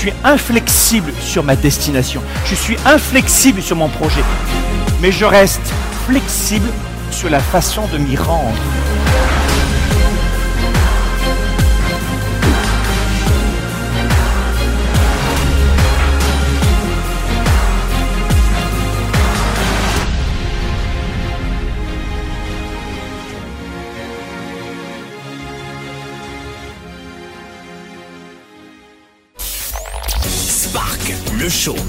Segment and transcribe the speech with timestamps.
[0.00, 2.22] suis inflexible sur ma destination.
[2.46, 4.22] Je suis inflexible sur mon projet.
[5.02, 5.60] Mais je reste
[6.06, 6.70] flexible
[7.10, 8.56] sur la façon de m'y rendre.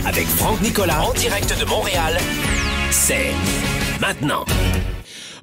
[0.06, 2.18] Avec Franck Nicolas en direct de Montréal,
[2.90, 3.32] c'est
[4.02, 4.44] maintenant.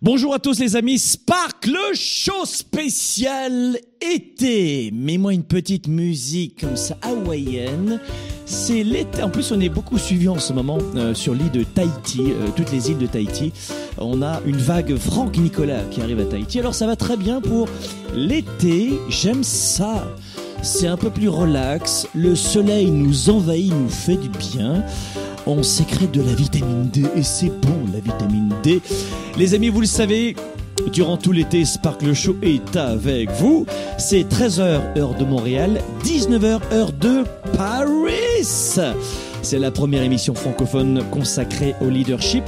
[0.03, 4.91] Bonjour à tous les amis, Spark, le show spécial été.
[4.93, 8.01] Mets-moi une petite musique comme ça, hawaïenne.
[8.45, 9.23] C'est l'été.
[9.23, 12.49] En plus, on est beaucoup suivi en ce moment euh, sur l'île de Tahiti, euh,
[12.55, 13.55] toutes les îles de Tahiti.
[13.97, 16.59] On a une vague Franck Nicolas qui arrive à Tahiti.
[16.61, 17.67] Alors ça va très bien pour
[18.15, 18.91] l'été.
[19.09, 20.07] J'aime ça.
[20.63, 22.07] C'est un peu plus relax.
[22.15, 24.85] Le soleil nous envahit, nous fait du bien.
[25.47, 28.81] On sécrète de la vitamine D et c'est bon la vitamine D.
[29.39, 30.37] Les amis, vous le savez,
[30.93, 33.67] durant tout l'été, Sparkle Show est avec vous.
[33.99, 37.25] C'est 13h heure de Montréal, 19h heure de
[37.57, 38.45] Paris.
[39.43, 42.45] C'est la première émission francophone consacrée au leadership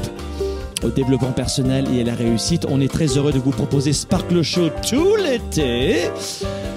[0.82, 2.66] au développement personnel et à la réussite.
[2.69, 6.09] On est très heureux de vous proposer Sparkle Show tout l'été.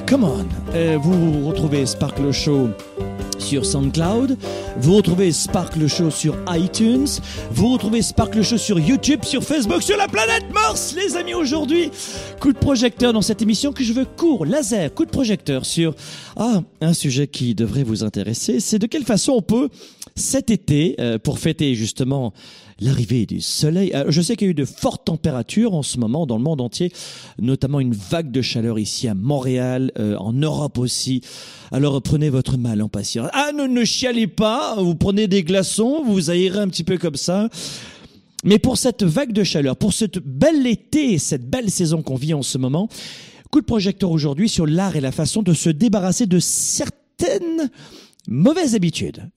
[0.08, 2.70] Come on, Euh, vous retrouvez Sparkle Show
[3.38, 4.38] sur SoundCloud,
[4.78, 7.08] vous retrouvez Sparkle Show sur iTunes,
[7.52, 11.92] vous retrouvez Sparkle Show sur YouTube, sur Facebook, sur la planète Mars, les amis, aujourd'hui.
[12.40, 15.94] Coup de projecteur dans cette émission que je veux court, laser, coup de projecteur sur
[16.38, 19.70] ah, un sujet qui devrait vous intéresser, c'est de quelle façon on peut
[20.16, 22.34] cet été, euh, pour fêter justement
[22.84, 23.92] l'arrivée du soleil.
[23.96, 26.44] Euh, je sais qu'il y a eu de fortes températures en ce moment dans le
[26.44, 26.92] monde entier,
[27.40, 31.22] notamment une vague de chaleur ici à Montréal, euh, en Europe aussi.
[31.72, 33.30] Alors prenez votre mal en patience.
[33.34, 37.16] Ah, ne, ne chialez pas, vous prenez des glaçons, vous aérez un petit peu comme
[37.16, 37.50] ça.
[38.44, 42.34] Mais pour cette vague de chaleur, pour cette belle été, cette belle saison qu'on vit
[42.34, 42.90] en ce moment,
[43.52, 47.70] coup de projecteur aujourd'hui sur l'art et la façon de se débarrasser de certaines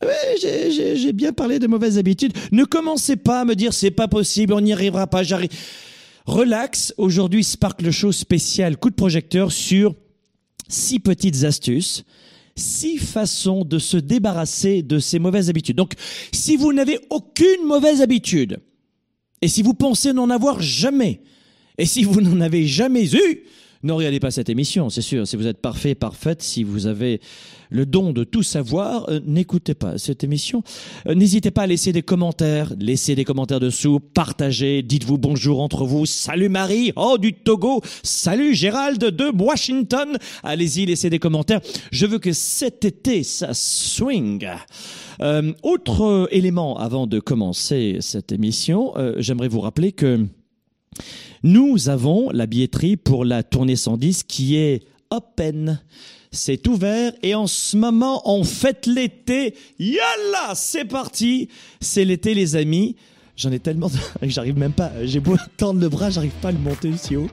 [0.02, 2.32] Ouais, j'ai- j'ai j'ai bien parlé de mauvaises habitudes.
[2.52, 5.50] Ne commencez pas à me dire c'est pas possible, on n'y arrivera pas, j'arrive.
[6.26, 9.94] Relax, aujourd'hui Sparkle Show spécial coup de projecteur sur
[10.68, 12.04] six petites astuces,
[12.56, 15.76] six façons de se débarrasser de ces mauvaises habitudes.
[15.76, 15.92] Donc,
[16.32, 18.58] si vous n'avez aucune mauvaise habitude,
[19.42, 21.20] et si vous pensez n'en avoir jamais,
[21.78, 23.42] et si vous n'en avez jamais eu,
[23.86, 25.26] ne regardez pas cette émission, c'est sûr.
[25.26, 27.20] Si vous êtes parfait, parfaite, si vous avez
[27.70, 30.62] le don de tout savoir, euh, n'écoutez pas cette émission.
[31.08, 35.84] Euh, N'hésitez pas à laisser des commentaires, laissez des commentaires dessous, partagez, dites-vous bonjour entre
[35.84, 36.06] vous.
[36.06, 40.16] Salut Marie, oh du Togo, salut Gérald de Washington.
[40.42, 41.60] Allez-y, laissez des commentaires.
[41.90, 44.46] Je veux que cet été, ça swing.
[45.20, 50.26] Euh, autre élément avant de commencer cette émission, j'aimerais vous rappeler que
[51.42, 55.80] nous avons la billetterie pour la tournée 110 qui est open.
[56.32, 59.54] C'est ouvert et en ce moment on fête l'été.
[59.78, 61.48] Yalla, c'est parti.
[61.80, 62.96] C'est l'été les amis.
[63.36, 63.90] J'en ai tellement,
[64.22, 64.90] j'arrive même pas.
[65.04, 67.28] J'ai beau tendre le bras, j'arrive pas à le monter aussi haut.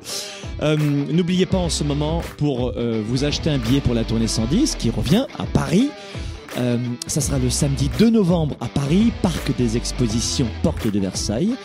[0.61, 4.27] Euh, N'oubliez pas en ce moment pour euh, vous acheter un billet pour la tournée
[4.27, 5.89] 110 qui revient à Paris.
[6.57, 6.77] Euh,
[7.07, 11.55] ça sera le samedi 2 novembre à Paris, parc des expositions Porte de Versailles.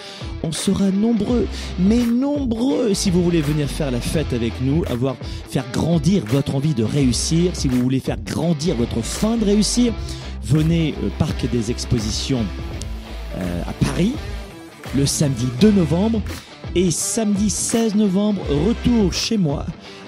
[0.43, 1.47] On sera nombreux,
[1.79, 5.17] mais nombreux si vous voulez venir faire la fête avec nous, avoir
[5.51, 9.93] faire grandir votre envie de réussir, si vous voulez faire grandir votre fin de réussir,
[10.45, 12.45] venez euh, parc des expositions
[13.37, 14.15] euh, à Paris
[14.97, 16.23] le samedi 2 novembre.
[16.75, 19.65] Et samedi 16 novembre retour chez moi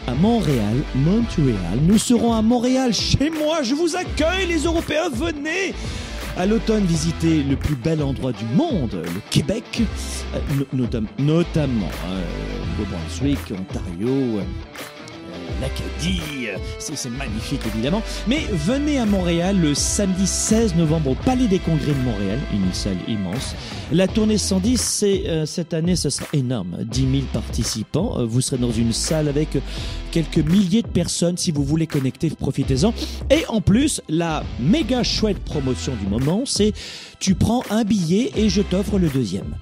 [0.06, 1.78] à Montréal, Montréal.
[1.82, 3.62] Nous serons à Montréal chez moi.
[3.62, 5.08] Je vous accueille les Européens.
[5.12, 5.74] Venez
[6.36, 9.82] à l'automne visiter le plus bel endroit du monde, le Québec,
[10.34, 10.38] euh,
[10.72, 12.22] no- notam- notamment euh,
[12.78, 14.08] Nouveau-Brunswick, Ontario.
[14.08, 14.42] euh, euh,
[15.60, 16.48] l'Acadie,
[16.78, 18.02] c'est magnifique évidemment.
[18.26, 22.72] Mais venez à Montréal le samedi 16 novembre au Palais des Congrès de Montréal, une
[22.72, 23.54] salle immense.
[23.92, 28.18] La tournée 110, c'est euh, cette année, ce sera énorme, 10 000 participants.
[28.18, 29.58] Euh, vous serez dans une salle avec
[30.10, 31.36] quelques milliers de personnes.
[31.36, 32.94] Si vous voulez connecter, profitez-en.
[33.30, 36.72] Et en plus, la méga chouette promotion du moment, c'est
[37.18, 39.54] tu prends un billet et je t'offre le deuxième.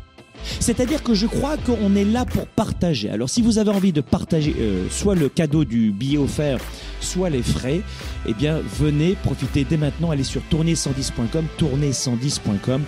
[0.61, 3.11] C'est-à-dire que je crois qu'on est là pour partager.
[3.11, 6.59] Alors si vous avez envie de partager euh, soit le cadeau du billet offert,
[7.01, 7.83] soit les frais,
[8.27, 12.83] eh bien venez, profitez dès maintenant, allez sur tournée110.com, tournée110.com,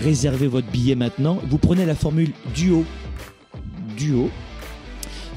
[0.00, 1.38] réservez votre billet maintenant.
[1.48, 2.84] Vous prenez la formule duo,
[3.96, 4.30] duo.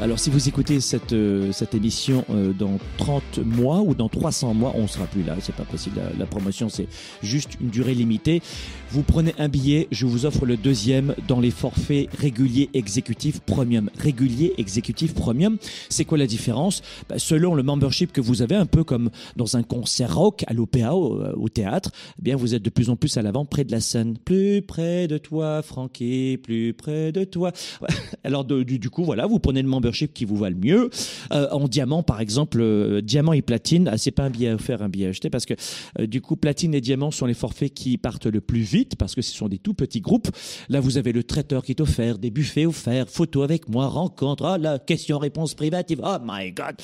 [0.02, 4.56] Alors si vous écoutez cette, euh, cette émission euh, dans 30 mois ou dans 300
[4.56, 5.98] mois, on sera plus là, c'est pas possible.
[5.98, 6.88] La, la promotion c'est
[7.22, 8.42] juste une durée limitée.
[8.90, 13.92] Vous prenez un billet, je vous offre le deuxième dans les forfaits réguliers exécutifs premium.
[13.96, 15.58] Régulier exécutif premium,
[15.88, 16.82] c'est quoi la différence?
[17.08, 20.54] Bah, Selon le membership que vous avez, un peu comme dans un concert rock à
[20.54, 23.66] l'opéra, au, au théâtre, eh bien vous êtes de plus en plus à l'avant, près
[23.66, 24.18] de la scène.
[24.18, 27.52] Plus près de toi, Francky, plus près de toi.
[28.24, 30.90] Alors du, du coup, voilà, vous prenez le membership qui vous va le mieux.
[31.32, 34.82] Euh, en diamant, par exemple, euh, diamant et platine, ah, c'est pas un billet offert,
[34.82, 35.54] un billet acheté, parce que
[36.00, 39.16] euh, du coup, platine et diamant sont les forfaits qui partent le plus vite, parce
[39.16, 40.30] que ce sont des tout petits groupes.
[40.70, 44.46] Là, vous avez le traiteur qui est offert, des buffets offerts, photos avec moi, rencontre,
[44.46, 46.76] ah, la question-réponse privative, oh my god.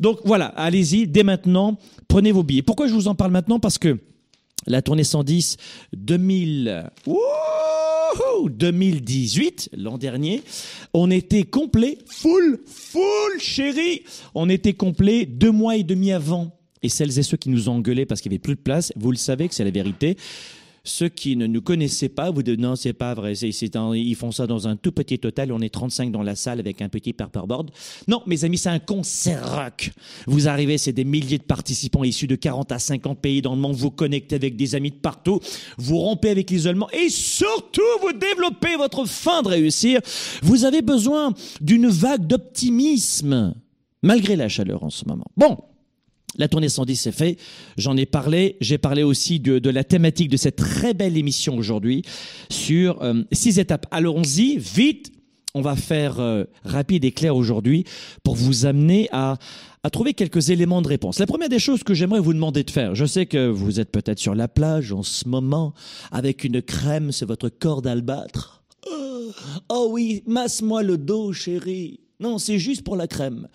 [0.00, 1.78] Donc voilà, allez-y, dès maintenant,
[2.08, 2.62] prenez vos billets.
[2.62, 3.58] Pourquoi je vous en parle maintenant?
[3.60, 3.98] Parce que
[4.66, 5.56] la tournée 110
[5.92, 10.42] 2000, Wouhou 2018, l'an dernier,
[10.94, 14.02] on était complet, full, full, chérie.
[14.34, 16.58] On était complet deux mois et demi avant.
[16.82, 18.92] Et celles et ceux qui nous ont engueulés parce qu'il n'y avait plus de place,
[18.96, 20.16] vous le savez que c'est la vérité.
[20.84, 24.48] Ceux qui ne nous connaissaient pas, vous dites non, c'est pas vrai, ils font ça
[24.48, 27.70] dans un tout petit hôtel, on est 35 dans la salle avec un petit paperboard.
[28.08, 29.92] Non, mes amis, c'est un concert rock.
[30.26, 33.60] Vous arrivez, c'est des milliers de participants issus de 40 à 50 pays dans le
[33.60, 35.38] monde, vous connectez avec des amis de partout,
[35.78, 40.00] vous rompez avec l'isolement et surtout, vous développez votre fin de réussir.
[40.42, 43.54] Vous avez besoin d'une vague d'optimisme,
[44.02, 45.26] malgré la chaleur en ce moment.
[45.36, 45.58] Bon.
[46.36, 47.36] La tournée 110 c'est fait.
[47.76, 48.56] J'en ai parlé.
[48.60, 52.02] J'ai parlé aussi de, la thématique de cette très belle émission aujourd'hui
[52.50, 53.86] sur euh, six étapes.
[53.90, 55.12] Allons-y, vite.
[55.54, 57.84] On va faire euh, rapide et clair aujourd'hui
[58.22, 59.36] pour vous amener à,
[59.82, 61.18] à trouver quelques éléments de réponse.
[61.18, 63.90] La première des choses que j'aimerais vous demander de faire, je sais que vous êtes
[63.90, 65.74] peut-être sur la plage en ce moment
[66.10, 68.62] avec une crème sur votre corps d'albâtre.
[68.90, 69.30] Oh,
[69.68, 72.01] oh oui, masse-moi le dos, chérie.
[72.22, 73.48] Non, c'est juste pour la crème.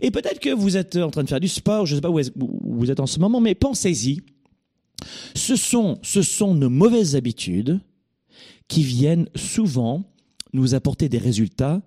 [0.00, 2.10] Et peut-être que vous êtes en train de faire du sport, je ne sais pas
[2.10, 4.20] où, où vous êtes en ce moment, mais pensez-y.
[5.34, 7.80] Ce sont, ce sont nos mauvaises habitudes
[8.68, 10.04] qui viennent souvent
[10.52, 11.82] nous apporter des résultats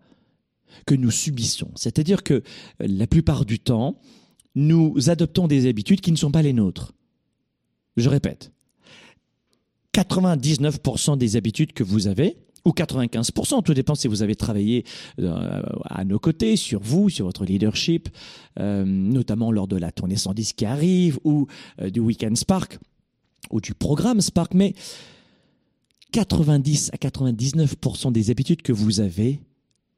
[0.86, 1.72] que nous subissons.
[1.76, 2.42] C'est-à-dire que euh,
[2.80, 4.00] la plupart du temps,
[4.56, 6.94] nous adoptons des habitudes qui ne sont pas les nôtres.
[7.96, 8.52] Je répète,
[9.94, 14.86] 99% des habitudes que vous avez, ou 95%, tout dépend si vous avez travaillé
[15.20, 18.10] euh, à nos côtés, sur vous, sur votre leadership,
[18.60, 21.48] euh, notamment lors de la tournée 110 qui arrive, ou
[21.82, 22.80] euh, du Weekend Spark,
[23.52, 24.74] ou du programme Spark, mais
[26.12, 29.42] 90 à 99% des habitudes que vous avez,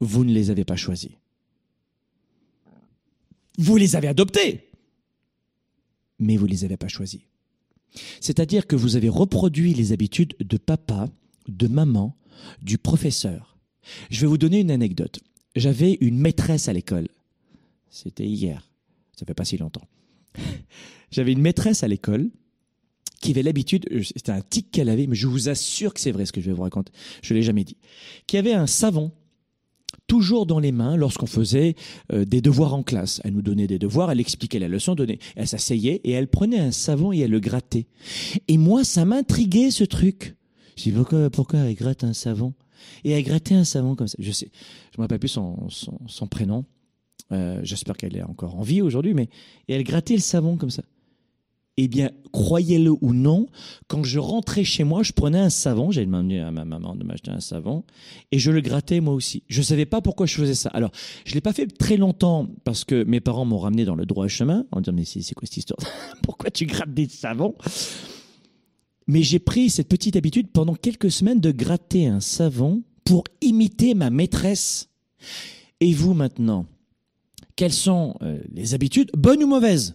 [0.00, 1.18] vous ne les avez pas choisies.
[3.58, 4.68] Vous les avez adoptées,
[6.18, 7.26] mais vous ne les avez pas choisies.
[8.20, 11.08] C'est-à-dire que vous avez reproduit les habitudes de papa,
[11.48, 12.16] de maman,
[12.62, 13.58] du professeur.
[14.10, 15.20] Je vais vous donner une anecdote.
[15.54, 17.08] J'avais une maîtresse à l'école.
[17.88, 18.68] C'était hier.
[19.16, 19.86] Ça fait pas si longtemps.
[21.10, 22.30] J'avais une maîtresse à l'école
[23.20, 26.26] qui avait l'habitude, c'était un tic qu'elle avait, mais je vous assure que c'est vrai
[26.26, 26.92] ce que je vais vous raconter.
[27.22, 27.78] Je l'ai jamais dit.
[28.26, 29.10] Qui avait un savon
[30.06, 31.74] toujours dans les mains lorsqu'on faisait
[32.12, 33.20] euh, des devoirs en classe.
[33.24, 36.58] Elle nous donnait des devoirs, elle expliquait la leçon, donnait, elle s'asseyait et elle prenait
[36.58, 37.86] un savon et elle le grattait.
[38.48, 40.35] Et moi, ça m'intriguait ce truc.
[40.76, 42.52] Je dis pourquoi, pourquoi elle gratte un savon?
[43.04, 44.16] Et elle grattait un savon comme ça.
[44.18, 44.50] Je sais,
[44.94, 46.64] je me rappelle plus son, son, prénom.
[47.32, 49.28] Euh, J'espère qu'elle est encore en vie aujourd'hui, mais
[49.68, 50.82] et elle grattait le savon comme ça.
[51.78, 53.48] Eh bien, croyez-le ou non,
[53.86, 57.04] quand je rentrais chez moi, je prenais un savon, j'avais demandé à ma maman de
[57.04, 57.84] m'acheter un savon,
[58.32, 59.42] et je le grattais moi aussi.
[59.48, 60.70] Je savais pas pourquoi je faisais ça.
[60.70, 60.90] Alors,
[61.26, 64.26] je l'ai pas fait très longtemps parce que mes parents m'ont ramené dans le droit
[64.26, 65.78] chemin en disant mais c'est quoi cette histoire?
[66.22, 67.54] Pourquoi tu grattes des savons?
[69.06, 73.94] Mais j'ai pris cette petite habitude pendant quelques semaines de gratter un savon pour imiter
[73.94, 74.88] ma maîtresse.
[75.80, 76.66] Et vous maintenant,
[77.54, 79.94] quelles sont euh, les habitudes, bonnes ou mauvaises?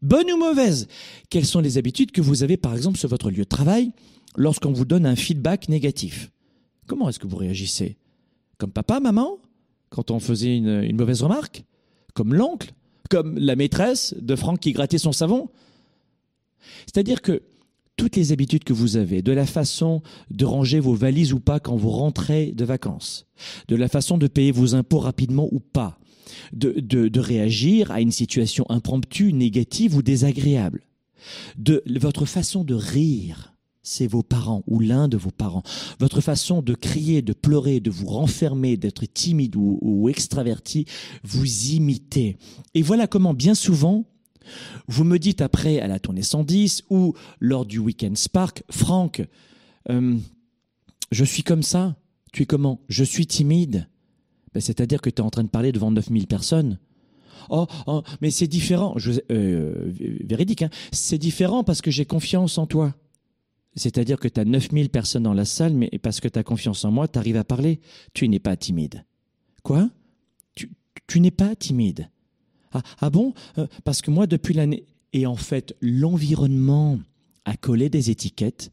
[0.00, 0.88] Bonnes ou mauvaises?
[1.30, 3.92] Quelles sont les habitudes que vous avez par exemple sur votre lieu de travail
[4.36, 6.30] lorsqu'on vous donne un feedback négatif?
[6.86, 7.96] Comment est-ce que vous réagissez?
[8.58, 9.38] Comme papa, maman?
[9.90, 11.64] Quand on faisait une, une mauvaise remarque?
[12.14, 12.72] Comme l'oncle?
[13.08, 15.50] Comme la maîtresse de Franck qui grattait son savon?
[16.86, 17.42] C'est-à-dire que
[17.96, 21.60] toutes les habitudes que vous avez, de la façon de ranger vos valises ou pas
[21.60, 23.26] quand vous rentrez de vacances,
[23.68, 25.98] de la façon de payer vos impôts rapidement ou pas,
[26.52, 30.82] de, de, de réagir à une situation impromptue, négative ou désagréable,
[31.56, 35.62] de votre façon de rire, c'est vos parents ou l'un de vos parents,
[35.98, 40.86] votre façon de crier, de pleurer, de vous renfermer, d'être timide ou, ou extraverti,
[41.24, 42.36] vous imitez.
[42.74, 44.04] Et voilà comment bien souvent
[44.86, 49.22] vous me dites après à la tournée 110 ou lors du Weekend Spark, Franck,
[49.90, 50.16] euh,
[51.10, 51.96] je suis comme ça.
[52.32, 52.80] Tu es comment?
[52.88, 53.88] Je suis timide.
[54.54, 56.78] Ben, C'est-à-dire que tu es en train de parler devant 9000 personnes.
[57.50, 59.90] Oh, oh, mais c'est différent, je, euh,
[60.24, 60.70] véridique, hein.
[60.92, 62.94] c'est différent parce que j'ai confiance en toi.
[63.74, 66.84] C'est-à-dire que tu as 9000 personnes dans la salle, mais parce que tu as confiance
[66.84, 67.80] en moi, tu arrives à parler.
[68.12, 69.04] Tu n'es pas timide.
[69.62, 69.88] Quoi?
[70.54, 70.70] Tu,
[71.06, 72.10] tu n'es pas timide.
[72.72, 73.34] Ah, ah bon?
[73.58, 74.84] Euh, Parce que moi, depuis l'année...
[75.14, 76.98] Et en fait, l'environnement
[77.44, 78.72] a collé des étiquettes.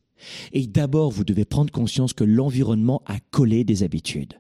[0.54, 4.36] Et d'abord, vous devez prendre conscience que l'environnement a collé des habitudes.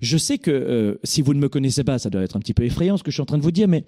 [0.00, 2.54] Je sais que euh, si vous ne me connaissez pas, ça doit être un petit
[2.54, 3.84] peu effrayant ce que je suis en train de vous dire, mais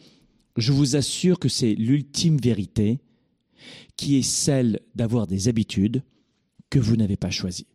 [0.57, 3.01] je vous assure que c'est l'ultime vérité
[3.97, 6.03] qui est celle d'avoir des habitudes
[6.71, 7.69] que vous n'avez pas choisies.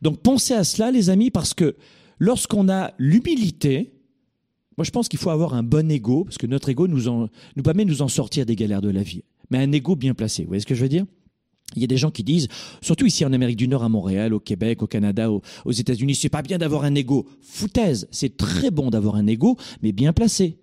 [0.00, 1.76] Donc pensez à cela, les amis, parce que
[2.18, 3.92] lorsqu'on a l'humilité,
[4.76, 7.02] moi je pense qu'il faut avoir un bon ego, parce que notre ego nous,
[7.56, 9.22] nous permet de nous en sortir des galères de la vie.
[9.50, 11.04] Mais un ego bien placé, vous voyez ce que je veux dire?
[11.74, 12.48] Il y a des gens qui disent,
[12.82, 16.14] surtout ici en Amérique du Nord, à Montréal, au Québec, au Canada, au- aux États-Unis,
[16.14, 17.26] c'est pas bien d'avoir un ego.
[17.40, 20.58] Foutaise, c'est très bon d'avoir un ego, mais bien placé.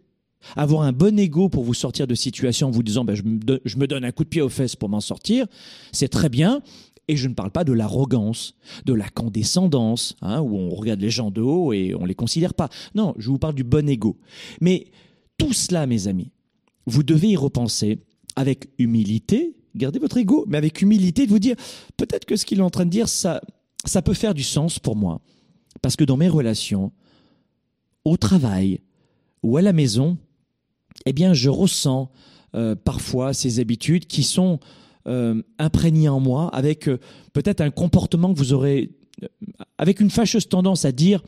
[0.55, 3.87] Avoir un bon ego pour vous sortir de situations en vous disant, ben, je me
[3.87, 5.45] donne un coup de pied aux fesses pour m'en sortir,
[5.91, 6.61] c'est très bien.
[7.09, 8.53] Et je ne parle pas de l'arrogance,
[8.85, 12.53] de la condescendance, hein, où on regarde les gens de haut et on les considère
[12.53, 12.69] pas.
[12.93, 14.15] Non, je vous parle du bon ego.
[14.61, 14.85] Mais
[15.39, 16.31] tout cela, mes amis,
[16.85, 17.99] vous devez y repenser
[18.35, 21.55] avec humilité, gardez votre ego, mais avec humilité de vous dire,
[21.97, 23.41] peut-être que ce qu'il est en train de dire, ça,
[23.85, 25.19] ça peut faire du sens pour moi.
[25.81, 26.91] Parce que dans mes relations,
[28.05, 28.81] au travail
[29.41, 30.15] ou à la maison,
[31.07, 32.11] eh bien, je ressens
[32.53, 34.59] euh, parfois ces habitudes qui sont
[35.07, 36.99] euh, imprégnées en moi avec euh,
[37.33, 38.91] peut-être un comportement que vous aurez,
[39.23, 39.27] euh,
[39.77, 41.23] avec une fâcheuse tendance à dire,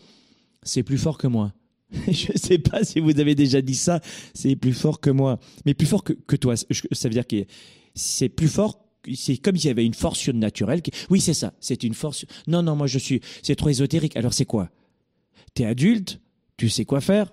[0.64, 1.54] c'est plus fort que moi.
[2.08, 4.00] Je ne sais pas si vous avez déjà dit ça,
[4.34, 6.56] c'est plus fort que moi, mais plus fort que, toi.
[6.70, 7.46] Je- Ça veut dire que
[7.96, 8.80] c'est plus fort.
[9.16, 10.82] C'est comme s'il y avait une force surnaturelle.
[10.82, 10.92] Qui...
[11.10, 11.54] Oui, c'est ça.
[11.60, 12.24] C'est une force.
[12.48, 13.20] Non, non, moi je suis.
[13.42, 14.16] C'est trop ésotérique.
[14.16, 14.70] Alors c'est quoi?
[15.56, 16.22] T'es adulte,
[16.56, 17.32] tu sais quoi faire.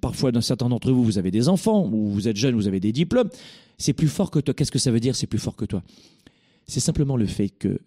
[0.00, 2.80] Parfois, dans certains d'entre vous, vous avez des enfants, ou vous êtes jeune, vous avez
[2.80, 3.28] des diplômes.
[3.80, 4.52] C'est plus fort que toi.
[4.52, 5.82] Qu'est-ce que ça veut dire C'est plus fort que toi?
[6.66, 7.80] C'est simplement le fait que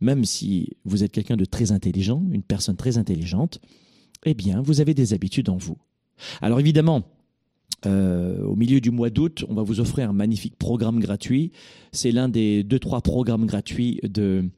[0.00, 3.60] même si vous êtes quelqu'un de très intelligent, une personne très intelligente,
[4.24, 5.76] eh bien, vous avez des habitudes en vous.
[6.40, 7.02] Alors évidemment,
[7.84, 8.13] euh,
[8.64, 11.52] milieu du mois d'août, on va vous offrir un magnifique programme gratuit.
[11.92, 14.48] C'est l'un des deux, trois programmes gratuits de,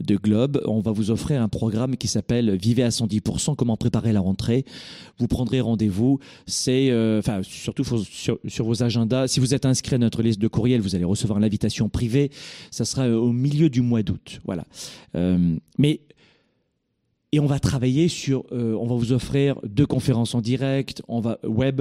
[0.00, 0.60] de Globe.
[0.66, 4.64] On va vous offrir un programme qui s'appelle Vivez à 110%, comment préparer la rentrée.
[5.18, 6.18] Vous prendrez rendez-vous.
[6.44, 9.28] C'est, euh, surtout sur, vos agendas.
[9.28, 12.32] Si vous êtes inscrit à notre liste de courriel, vous allez recevoir l'invitation privée.
[12.72, 14.40] Ça sera euh, au milieu du mois d'août.
[14.44, 14.64] Voilà.
[15.14, 16.00] Euh, mais
[17.30, 21.80] et on va travailler sur, on va vous offrir deux conférences en direct, on web,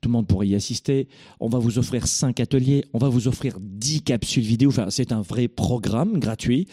[0.00, 1.08] tout le monde pourrait y assister.
[1.40, 4.70] On va vous offrir cinq ateliers, on va vous offrir 10 capsules vidéo.
[4.70, 6.66] Enfin, c'est un vrai programme gratuit.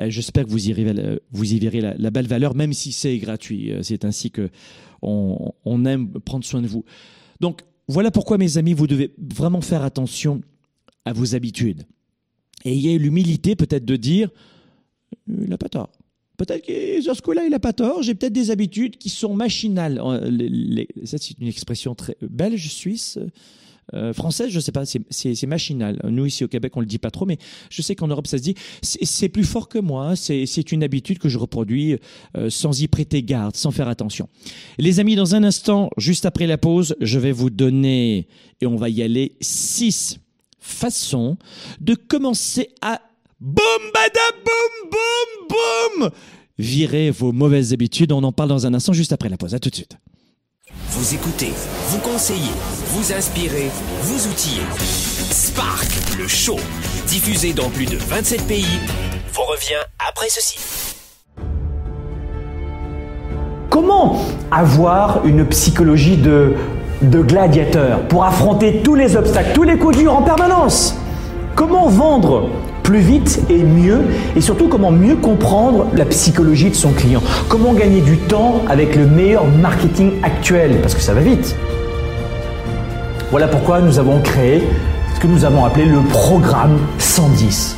[0.00, 2.92] Euh, J'espère que vous y, verrez la- vous y verrez la, belle valeur, même si
[2.92, 3.72] c'est gratuit.
[3.72, 4.50] Euh, C'est ainsi que
[5.02, 6.84] on, aime prendre soin de vous.
[7.40, 10.40] Donc, voilà pourquoi, mes amis, vous devez vraiment faire attention
[11.04, 11.84] à vos habitudes.
[12.64, 14.30] Ayez l'humilité peut-être de dire,
[15.30, 15.90] euh, il n'a pas tort.
[16.38, 18.02] Peut-être que sur ce coup-là, il n'a pas tort.
[18.02, 20.00] J'ai peut-être des habitudes qui sont machinales.
[20.02, 23.18] Euh, ça, c'est une expression très belge, suisse,
[23.94, 24.84] euh, française, je ne sais pas.
[24.86, 25.98] C'est- machinal.
[26.04, 27.38] Nous, ici au Québec, on le dit pas trop, mais
[27.70, 28.54] je sais qu'en Europe, ça se dit.
[28.82, 30.14] C'est plus fort que moi.
[30.14, 31.96] C'est c'est une habitude que je reproduis
[32.36, 34.28] euh, sans y prêter garde, sans faire attention.
[34.78, 38.28] Les amis, dans un instant, juste après la pause, je vais vous donner,
[38.60, 40.18] et on va y aller, six
[40.60, 41.36] façons
[41.80, 43.00] de commencer à
[43.40, 45.48] boum bada boum boum
[46.00, 46.10] boum
[46.58, 48.12] virer vos mauvaises habitudes.
[48.12, 49.54] On en parle dans un instant juste après la pause.
[49.54, 49.96] À tout de suite.
[50.90, 51.52] Vous écoutez,
[51.88, 52.52] vous conseillez,
[52.88, 53.70] vous inspirez,
[54.02, 54.62] vous outillez.
[55.30, 55.86] Spark,
[56.18, 56.56] le show,
[57.06, 58.66] diffusé dans plus de 27 pays,
[59.32, 60.58] vous revient après ceci.
[63.70, 66.54] Comment avoir une psychologie de,
[67.02, 70.96] de gladiateur pour affronter tous les obstacles, tous les coups durs en permanence?
[71.54, 72.50] Comment vendre
[72.88, 74.00] plus vite et mieux
[74.34, 78.96] et surtout comment mieux comprendre la psychologie de son client Comment gagner du temps avec
[78.96, 81.54] le meilleur marketing actuel Parce que ça va vite.
[83.30, 84.62] Voilà pourquoi nous avons créé
[85.14, 87.76] ce que nous avons appelé le programme 110.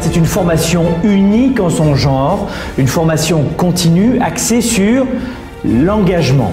[0.00, 5.06] C'est une formation unique en son genre, une formation continue axée sur
[5.64, 6.52] l'engagement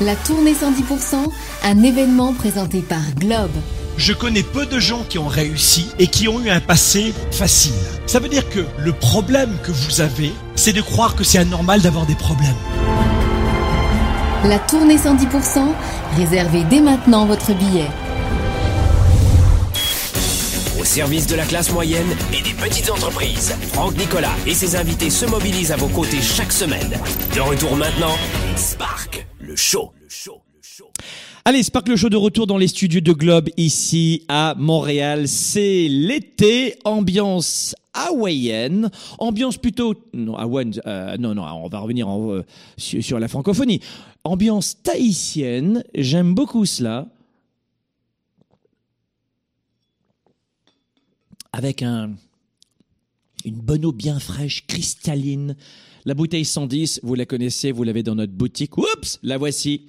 [0.00, 1.16] La tournée 110%,
[1.64, 3.50] un événement présenté par Globe.
[3.96, 7.72] Je connais peu de gens qui ont réussi et qui ont eu un passé facile.
[8.06, 11.82] Ça veut dire que le problème que vous avez, c'est de croire que c'est anormal
[11.82, 12.54] d'avoir des problèmes.
[14.44, 15.72] La tournée 110%,
[16.16, 17.90] réservez dès maintenant votre billet.
[20.98, 25.26] Service de la classe moyenne et des petites entreprises, Franck Nicolas et ses invités se
[25.26, 26.90] mobilisent à vos côtés chaque semaine.
[27.36, 28.16] De retour maintenant,
[28.56, 29.92] Spark, le show.
[30.02, 30.40] Le show.
[30.52, 30.90] le show.
[31.44, 35.28] Allez, de retour dans les studios de Globe ici à Montréal.
[35.28, 42.44] C'est l'été, ambiance hawaïenne, ambiance plutôt non euh, on va revenir en, euh,
[42.76, 43.78] sur, sur la francophonie.
[44.24, 47.06] Ambiance tahitienne, j'aime beaucoup cela.
[51.52, 52.14] Avec un
[53.44, 55.56] une bonne eau bien fraîche, cristalline.
[56.04, 58.76] La bouteille 110, vous la connaissez, vous l'avez dans notre boutique.
[58.78, 59.82] Oups, la voici.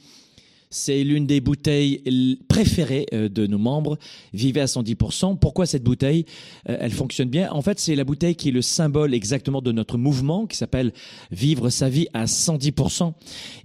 [0.71, 3.97] C'est l'une des bouteilles préférées euh, de nos membres.
[4.33, 5.39] Vivez à 110%.
[5.39, 6.25] Pourquoi cette bouteille?
[6.69, 7.51] Euh, Elle fonctionne bien.
[7.51, 10.93] En fait, c'est la bouteille qui est le symbole exactement de notre mouvement qui s'appelle
[11.31, 13.13] Vivre sa vie à 110%.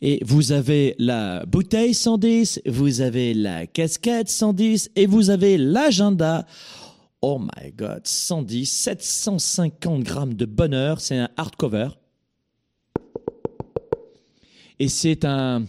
[0.00, 6.46] Et vous avez la bouteille 110, vous avez la casquette 110 et vous avez l'agenda.
[7.26, 11.00] Oh my God, 110, 750 grammes de bonheur.
[11.00, 11.88] C'est un hardcover.
[14.78, 15.64] Et c'est un,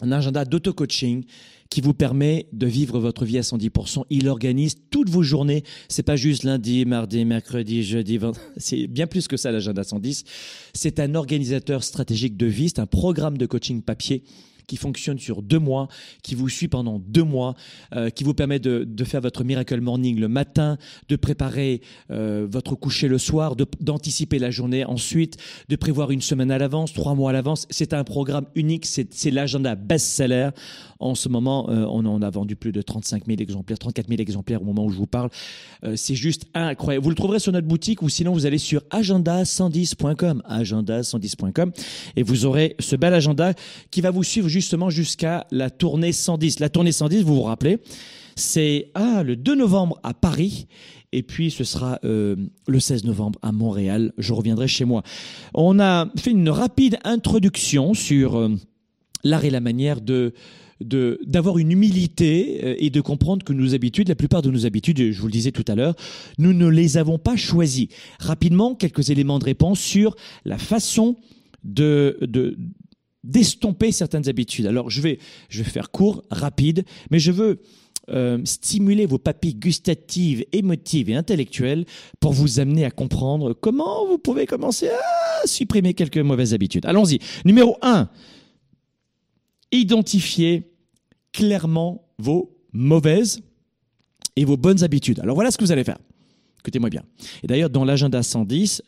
[0.00, 1.24] agenda d'auto-coaching
[1.70, 4.04] qui vous permet de vivre votre vie à 110%.
[4.10, 5.64] Il organise toutes vos journées.
[5.88, 8.46] C'est pas juste lundi, mardi, mercredi, jeudi, vendredi.
[8.58, 10.22] C'est bien plus que ça, l'agenda 110.
[10.72, 12.68] C'est un organisateur stratégique de vie.
[12.68, 14.22] C'est un programme de coaching papier
[14.72, 15.88] qui fonctionne sur deux mois,
[16.22, 17.56] qui vous suit pendant deux mois,
[17.94, 20.78] euh, qui vous permet de, faire votre miracle morning le matin,
[21.10, 25.36] de préparer euh, votre coucher le soir, d'anticiper la journée ensuite,
[25.68, 27.66] de prévoir une semaine à l'avance, trois mois à l'avance.
[27.68, 30.48] C'est un programme unique, c'est l'agenda best-seller.
[31.02, 34.62] En ce moment, euh, on a vendu plus de 35 000 exemplaires, 34 000 exemplaires
[34.62, 35.30] au moment où je vous parle.
[35.84, 37.02] Euh, c'est juste incroyable.
[37.02, 41.72] Vous le trouverez sur notre boutique ou sinon vous allez sur agenda110.com, agenda110.com
[42.14, 43.52] et vous aurez ce bel agenda
[43.90, 46.60] qui va vous suivre justement jusqu'à la tournée 110.
[46.60, 47.78] La tournée 110, vous vous rappelez,
[48.36, 50.68] c'est ah, le 2 novembre à Paris.
[51.14, 52.36] Et puis ce sera euh,
[52.68, 54.12] le 16 novembre à Montréal.
[54.18, 55.02] Je reviendrai chez moi.
[55.52, 58.48] On a fait une rapide introduction sur
[59.24, 60.32] l'art et la manière de
[60.84, 65.12] d'avoir une humilité euh, et de comprendre que nos habitudes, la plupart de nos habitudes,
[65.12, 65.94] je vous le disais tout à l'heure,
[66.38, 67.88] nous ne les avons pas choisies.
[68.18, 71.16] Rapidement, quelques éléments de réponse sur la façon
[71.64, 72.56] de, de
[73.24, 74.66] d'estomper certaines habitudes.
[74.66, 75.18] Alors je vais
[75.48, 77.60] je vais faire court, rapide, mais je veux
[78.08, 81.84] euh, stimuler vos papilles gustatives, émotives et intellectuelles
[82.18, 86.84] pour vous amener à comprendre comment vous pouvez commencer à supprimer quelques mauvaises habitudes.
[86.84, 87.20] Allons-y.
[87.44, 88.08] Numéro 1.
[89.70, 90.71] Identifiez
[91.32, 93.42] clairement vos mauvaises
[94.36, 95.20] et vos bonnes habitudes.
[95.20, 95.98] Alors voilà ce que vous allez faire.
[96.60, 97.02] Écoutez-moi bien.
[97.42, 98.82] Et d'ailleurs, dans l'agenda 110,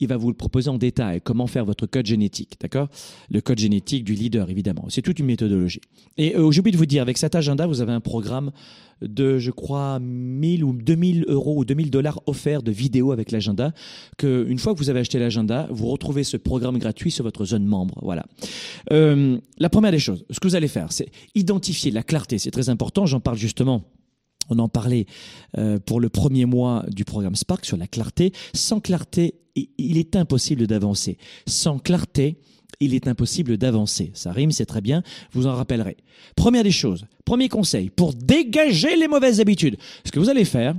[0.00, 2.88] il va vous le proposer en détail, comment faire votre code génétique, d'accord?
[3.30, 4.86] Le code génétique du leader, évidemment.
[4.88, 5.80] C'est toute une méthodologie.
[6.16, 8.50] Et euh, j'ai oublié de vous dire, avec cet agenda, vous avez un programme
[9.02, 13.72] de, je crois, 1000 ou 2000 euros ou 2000 dollars offerts de vidéos avec l'agenda,
[14.16, 17.44] que une fois que vous avez acheté l'agenda, vous retrouvez ce programme gratuit sur votre
[17.44, 17.98] zone membre.
[18.02, 18.26] Voilà.
[18.92, 22.38] Euh, la première des choses, ce que vous allez faire, c'est identifier la clarté.
[22.38, 23.06] C'est très important.
[23.06, 23.84] J'en parle justement
[24.50, 25.06] on en parlait
[25.58, 28.32] euh, pour le premier mois du programme Spark sur la clarté.
[28.52, 31.18] Sans clarté, il est impossible d'avancer.
[31.46, 32.38] Sans clarté,
[32.80, 34.10] il est impossible d'avancer.
[34.14, 35.02] Ça rime, c'est très bien,
[35.32, 35.96] vous en rappellerez.
[36.36, 39.76] Première des choses, premier conseil, pour dégager les mauvaises habitudes.
[40.04, 40.74] Ce que vous allez faire,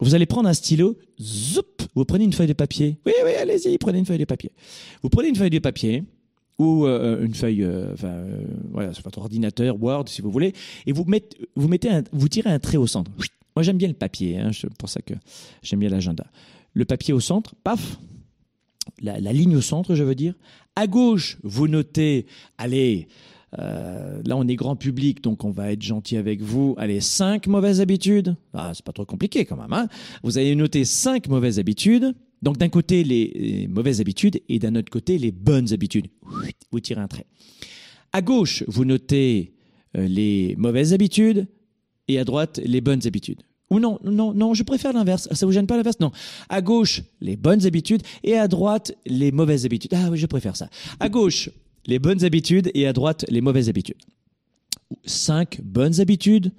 [0.00, 2.96] vous allez prendre un stylo, zoup, vous prenez une feuille de papier.
[3.06, 4.50] Oui, oui, allez-y, prenez une feuille de papier.
[5.02, 6.04] Vous prenez une feuille de papier
[6.58, 10.52] ou euh, une feuille, euh, enfin, euh, voilà, sur votre ordinateur, Word, si vous voulez,
[10.86, 13.10] et vous mettez, vous tirez un trait au centre.
[13.56, 15.14] Moi, j'aime bien le papier, hein, c'est pour ça que
[15.62, 16.26] j'aime bien l'agenda.
[16.74, 17.98] Le papier au centre, paf,
[19.00, 20.34] la, ligne au centre, je veux dire.
[20.74, 23.08] À gauche, vous notez, allez,
[23.58, 26.74] euh, là, on est grand public, donc on va être gentil avec vous.
[26.78, 28.36] Allez, cinq mauvaises habitudes.
[28.54, 29.72] Ah, c'est pas trop compliqué quand même.
[29.72, 29.88] Hein
[30.22, 32.14] vous allez noter cinq mauvaises habitudes.
[32.42, 36.08] Donc d'un côté les, mauvaises habitudes et d'un autre côté les bonnes habitudes.
[36.70, 37.26] Vous tirez un trait.
[38.12, 39.54] À gauche, vous notez
[39.96, 41.46] euh, les mauvaises habitudes
[42.08, 43.42] et à droite les bonnes habitudes.
[43.70, 45.28] Ou non, non, non, je préfère l'inverse.
[45.32, 45.98] Ça vous gêne pas l'inverse?
[45.98, 46.12] Non.
[46.50, 49.94] À gauche, les bonnes habitudes et à droite, les mauvaises habitudes.
[49.94, 50.68] Ah oui, je préfère ça.
[51.00, 51.48] À gauche,
[51.86, 53.96] les bonnes habitudes et à droite, les mauvaises habitudes.
[55.06, 56.52] Cinq bonnes habitudes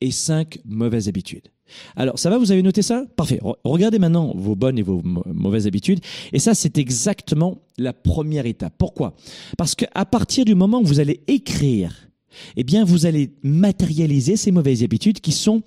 [0.00, 1.48] et cinq mauvaises habitudes.
[1.96, 3.04] Alors, ça va, vous avez noté ça?
[3.16, 3.38] Parfait.
[3.42, 6.00] Re- Regardez maintenant vos bonnes et vos mau- mauvaises habitudes.
[6.32, 8.74] Et ça, c'est exactement la première étape.
[8.78, 9.14] Pourquoi?
[9.58, 12.08] Parce qu'à partir du moment où vous allez écrire,
[12.56, 15.62] eh bien, vous allez matérialiser ces mauvaises habitudes qui sont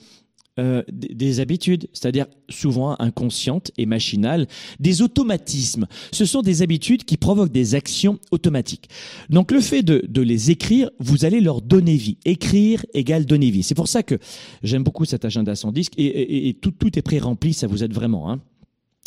[0.60, 4.48] euh, des des habitudes, c'est-à-dire souvent inconscientes et machinales,
[4.80, 5.88] des automatismes.
[6.12, 8.90] Ce sont des habitudes qui provoquent des actions automatiques.
[9.30, 12.18] Donc le fait de, de les écrire, vous allez leur donner vie.
[12.26, 13.64] Écrire égale donner vie.
[13.64, 14.16] C'est pour ça que
[14.64, 17.84] j'aime beaucoup cet agenda sans disque et, et- et tout, tout est pré-rempli, ça vous
[17.84, 18.32] aide vraiment.
[18.32, 18.40] Hein.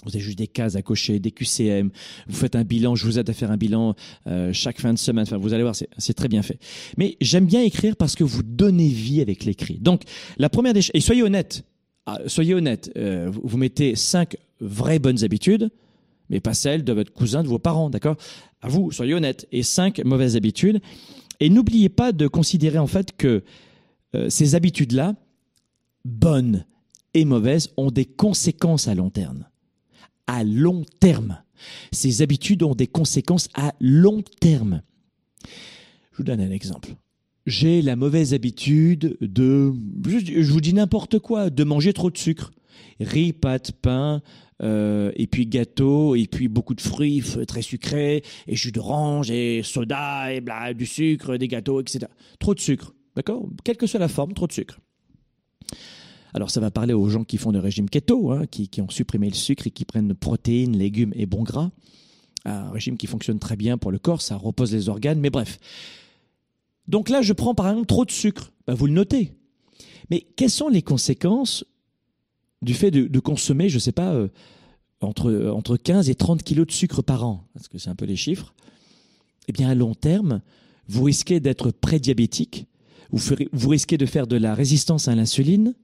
[0.04, 1.90] Vous avez juste des cases à cocher, des QCM,
[2.28, 3.96] vous faites un bilan, je vous aide à faire un bilan
[4.28, 6.58] euh, chaque fin de semaine, enfin, vous allez voir, c'est très bien fait.
[6.96, 9.78] Mais j'aime bien écrire parce que vous donnez vie avec l'écrit.
[9.80, 10.02] Donc,
[10.38, 11.64] la première des choses, et soyez honnête,
[12.06, 15.68] ah, soyez honnête, euh, vous mettez cinq vraies bonnes habitudes,
[16.30, 18.16] mais pas celles de votre cousin, de vos parents, d'accord?
[18.60, 19.46] À vous, soyez honnête.
[19.52, 20.80] Et cinq mauvaises habitudes.
[21.40, 23.42] Et n'oubliez pas de considérer en fait que
[24.14, 25.14] euh, ces habitudes-là,
[26.04, 26.64] bonnes
[27.14, 29.47] et mauvaises, ont des conséquences à long terme.
[30.28, 31.42] À long terme.
[31.90, 34.82] Ces habitudes ont des conséquences à long terme.
[36.12, 36.94] Je vous donne un exemple.
[37.46, 39.72] J'ai la mauvaise habitude de,
[40.06, 42.50] je, vous dis n'importe quoi, de manger trop de sucre.
[43.00, 44.22] Riz, pâtes, pain,
[44.62, 49.62] euh, et puis gâteau, et puis beaucoup de fruits très sucrés, et jus d'orange, et
[49.62, 52.06] soda, et bla, du sucre, des gâteaux, etc.
[52.38, 53.48] Trop de sucre, d'accord?
[53.64, 54.78] Quelle que soit la forme, trop de sucre.
[56.34, 59.28] Alors ça va parler aux gens qui font le régime keto, hein, qui, ont supprimé
[59.28, 61.70] le sucre et qui prennent protéines, légumes et bons gras.
[62.44, 65.58] Un régime qui fonctionne très bien pour le corps, ça repose les organes, mais bref.
[66.86, 68.52] Donc là, je prends par exemple trop de sucre.
[68.66, 69.32] Ben, vous le notez.
[70.10, 71.64] Mais quelles sont les conséquences
[72.62, 74.28] du fait de, consommer, je ne sais pas, euh,
[75.00, 77.44] entre, entre 15 et 30 kilos de sucre par an?
[77.54, 78.54] Parce que c'est un peu les chiffres.
[79.48, 80.40] Eh bien, à long terme,
[80.88, 82.66] vous risquez d'être prédiabétique,
[83.10, 85.74] vous risquez de faire de la résistance à l'insuline,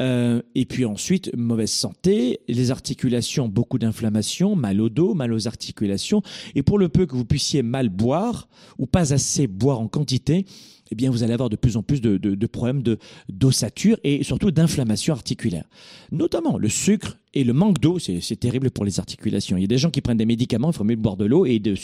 [0.00, 5.46] euh, et puis ensuite, mauvaise santé, les articulations, beaucoup d'inflammation, mal au dos, mal aux
[5.46, 6.22] articulations.
[6.54, 10.46] Et pour le peu que vous puissiez mal boire ou pas assez boire en quantité,
[10.90, 12.82] eh bien, vous allez avoir de plus en plus de, de- de problèmes
[13.28, 15.64] d'ossature et surtout d'inflammation articulaire.
[16.12, 19.56] Notamment le sucre et le manque d'eau, c'est terrible pour les articulations.
[19.56, 21.46] Il y a des gens qui prennent des médicaments, il faut mieux boire de l'eau
[21.46, 21.74] et de,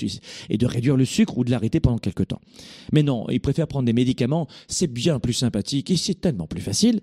[0.51, 2.41] et de réduire le sucre ou de l'arrêter pendant quelques temps.
[2.93, 6.61] Mais non, ils préfèrent prendre des médicaments, c'est bien plus sympathique et c'est tellement plus
[6.61, 7.01] facile.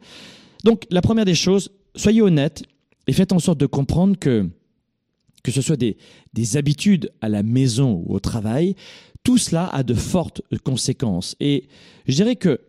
[0.64, 2.64] Donc, la première des choses, soyez honnête
[3.08, 4.50] et faites en sorte de comprendre que,
[5.44, 5.98] que ce soit des,
[6.34, 8.76] des habitudes à la maison ou au travail,
[9.24, 11.36] tout cela a de fortes conséquences.
[11.40, 11.68] Et
[12.08, 12.60] je dirais que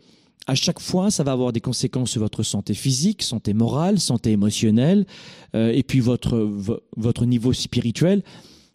[0.46, 4.30] à chaque fois, ça va avoir des conséquences sur votre santé physique, santé morale, santé
[4.30, 5.04] émotionnelle,
[5.54, 8.22] euh, et puis votre, vo- votre niveau spirituel,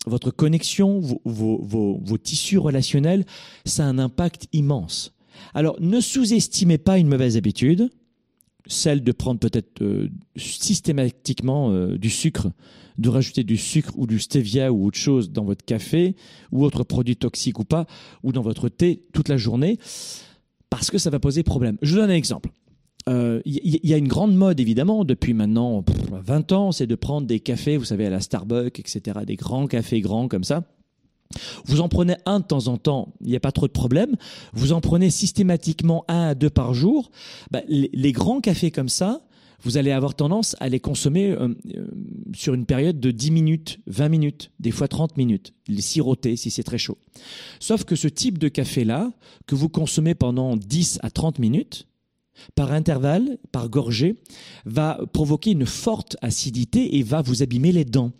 [0.06, 3.26] votre connexion, vos, vos, vos, vos tissus relationnels,
[3.65, 5.13] ça a un impact immense.
[5.56, 7.89] Alors, ne sous-estimez pas une mauvaise habitude,
[8.65, 12.49] celle de prendre peut-être euh, systématiquement euh, du sucre,
[12.97, 16.15] de rajouter du sucre ou du stevia ou autre chose dans votre café
[16.52, 17.86] ou autre produit toxique ou pas,
[18.23, 19.78] ou dans votre thé toute la journée,
[20.69, 21.78] parce que ça va poser problème.
[21.82, 22.52] Je vous donne un exemple.
[23.10, 26.88] Euh, Il y, y a une grande mode, évidemment, depuis maintenant pff, 20 ans, c'est
[26.88, 30.45] de prendre des cafés, vous savez, à la Starbucks, etc., des grands cafés grands comme
[30.45, 30.63] ça.
[31.66, 34.16] Vous en prenez un de temps en temps, il n'y a pas trop de problème.
[34.54, 37.12] Vous en prenez systématiquement un à deux par jour.
[37.52, 39.22] Bah, les, grands cafés comme ça,
[39.62, 41.88] vous allez avoir tendance à les consommer euh, euh,
[42.36, 46.52] sur une période de 10 minutes, 20 minutes, des fois 30 minutes, les siroter si
[46.52, 46.98] c'est très chaud.
[47.60, 49.12] Sauf que ce type de café-là,
[49.48, 51.88] que vous consommez pendant 10 à 30 minutes,
[52.56, 54.16] par intervalle, par gorgée,
[54.66, 58.12] va provoquer une forte acidité et va vous abîmer les dents.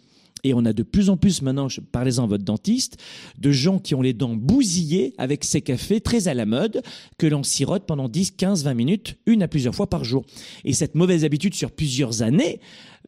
[0.44, 2.98] Et on a de plus en plus maintenant, parlez-en à votre dentiste,
[3.38, 6.82] de gens qui ont les dents bousillées avec ces cafés très à la mode
[7.18, 10.26] que l'on sirote pendant 10, 15, 20 minutes, une à plusieurs fois par jour.
[10.66, 12.60] Et cette mauvaise habitude sur plusieurs années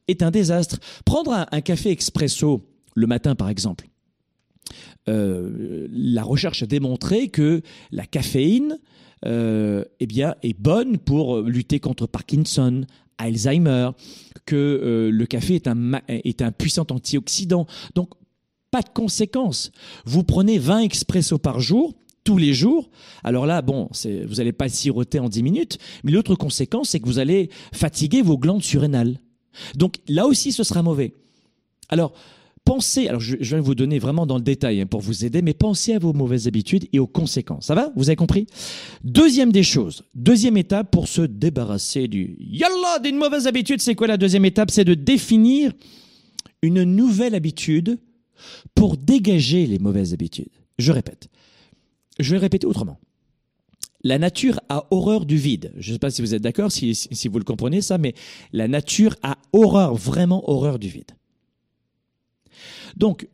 [0.08, 0.80] est un désastre.
[1.04, 2.62] Prendre un, un café expresso
[2.96, 3.90] le matin, par exemple,
[5.08, 8.80] euh, la recherche a démontré que la caféine
[9.26, 12.86] euh, eh bien, est bonne pour lutter contre Parkinson,
[13.18, 13.92] Alzheimer,
[14.46, 17.66] que euh, le café est un, est un puissant antioxydant.
[17.96, 18.10] Donc,
[18.72, 19.72] pas de conséquences.
[20.06, 21.94] Vous prenez 20 expressos par jour,
[22.26, 22.90] tous les jours.
[23.24, 27.06] Alors là, bon, vous n'allez pas siroter en 10 minutes, mais l'autre conséquence, c'est que
[27.06, 29.20] vous allez fatiguer vos glandes surrénales.
[29.76, 31.14] Donc là aussi, ce sera mauvais.
[31.90, 32.14] Alors,
[32.66, 35.54] pensez, alors je, vais vous donner vraiment dans le détail hein, pour vous aider, mais
[35.54, 37.68] pensez à vos mauvaises habitudes et aux conséquences.
[37.68, 37.92] Ça va?
[37.96, 38.48] Vous avez compris?
[39.04, 44.08] Deuxième des choses, deuxième étape pour se débarrasser du yalla d'une mauvaise habitude, c'est quoi
[44.08, 44.72] la deuxième étape?
[44.72, 45.72] C'est de définir
[46.62, 48.00] une nouvelle habitude
[48.74, 50.50] pour dégager les mauvaises habitudes.
[50.80, 51.30] Je répète.
[52.20, 53.00] Je vais répéter autrement.
[54.04, 55.72] La nature a horreur du vide.
[55.78, 58.14] Je ne sais pas si vous êtes d'accord, si, si vous le comprenez ça, mais
[58.54, 61.12] la nature a horreur, vraiment horreur du vide.
[62.96, 63.28] Donc,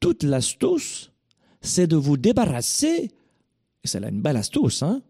[0.00, 1.10] toute l'astos,
[1.60, 3.10] c'est de vous débarrasser,
[3.84, 5.02] et c'est une belle astuce, hein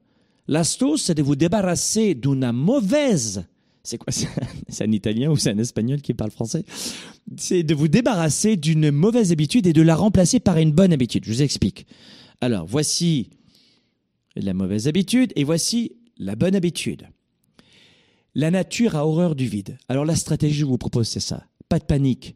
[0.48, 3.44] L'astos, c'est de vous débarrasser d'une mauvaise
[3.82, 4.12] c'est quoi
[4.68, 6.64] C'est un italien ou c'est un espagnol qui parle français?
[7.36, 11.24] C'est de vous débarrasser d'une mauvaise habitude et de la remplacer par une bonne habitude.
[11.24, 11.86] Je vous explique.
[12.40, 13.30] Alors, voici
[14.36, 17.08] la mauvaise habitude et voici la bonne habitude.
[18.34, 19.76] La nature a horreur du vide.
[19.88, 21.46] Alors la stratégie que je vous propose, c'est ça.
[21.68, 22.34] Pas de panique,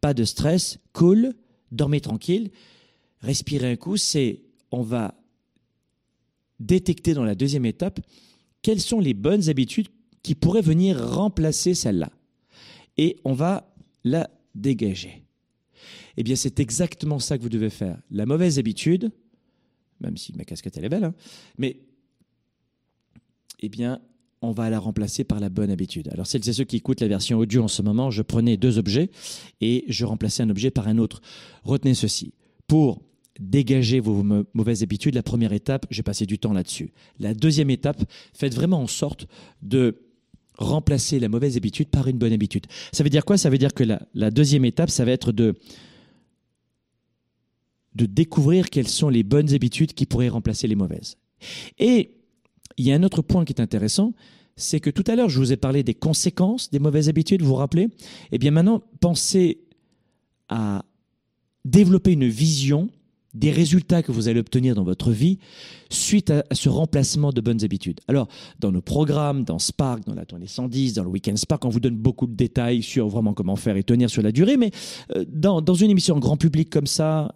[0.00, 1.34] pas de stress, cool,
[1.72, 2.50] dormez tranquille,
[3.20, 5.14] respirez un coup, c'est on va
[6.58, 8.00] détecter dans la deuxième étape
[8.62, 9.88] quelles sont les bonnes habitudes
[10.22, 12.10] qui pourraient venir remplacer celle-là.
[12.96, 13.72] Et on va
[14.04, 15.22] la dégager.
[16.16, 18.00] Eh bien, c'est exactement ça que vous devez faire.
[18.10, 19.12] La mauvaise habitude,
[20.00, 21.14] même si ma casquette elle est belle, hein,
[21.58, 21.80] mais
[23.60, 24.00] eh bien,
[24.46, 26.08] on va la remplacer par la bonne habitude.
[26.12, 28.78] Alors, celles et ceux qui écoutent la version audio en ce moment, je prenais deux
[28.78, 29.10] objets
[29.60, 31.20] et je remplaçais un objet par un autre.
[31.64, 32.32] Retenez ceci.
[32.66, 33.02] Pour
[33.38, 34.22] dégager vos
[34.54, 36.92] mauvaises habitudes, la première étape, j'ai passé du temps là-dessus.
[37.18, 39.26] La deuxième étape, faites vraiment en sorte
[39.62, 40.02] de
[40.58, 42.66] remplacer la mauvaise habitude par une bonne habitude.
[42.92, 43.36] Ça veut dire quoi?
[43.36, 45.54] Ça veut dire que la, deuxième étape, ça va être de,
[47.94, 51.18] de découvrir quelles sont les bonnes habitudes qui pourraient remplacer les mauvaises.
[51.78, 52.16] Et
[52.78, 54.14] il y a un autre point qui est intéressant,
[54.56, 57.48] c'est que tout à l'heure, je vous ai parlé des conséquences des mauvaises habitudes, vous
[57.48, 57.88] vous rappelez?
[58.32, 59.60] Eh bien maintenant, pensez
[60.48, 60.84] à
[61.64, 62.88] développer une vision
[63.34, 65.38] des résultats que vous allez obtenir dans votre vie
[65.90, 68.00] suite à, ce remplacement de bonnes habitudes.
[68.08, 71.68] Alors, dans nos programmes, dans Spark, dans la tournée 110, dans le Weekend Spark, on
[71.68, 74.70] vous donne beaucoup de détails sur vraiment comment faire et tenir sur la durée, mais
[75.14, 77.34] euh, dans, dans une émission grand public comme ça,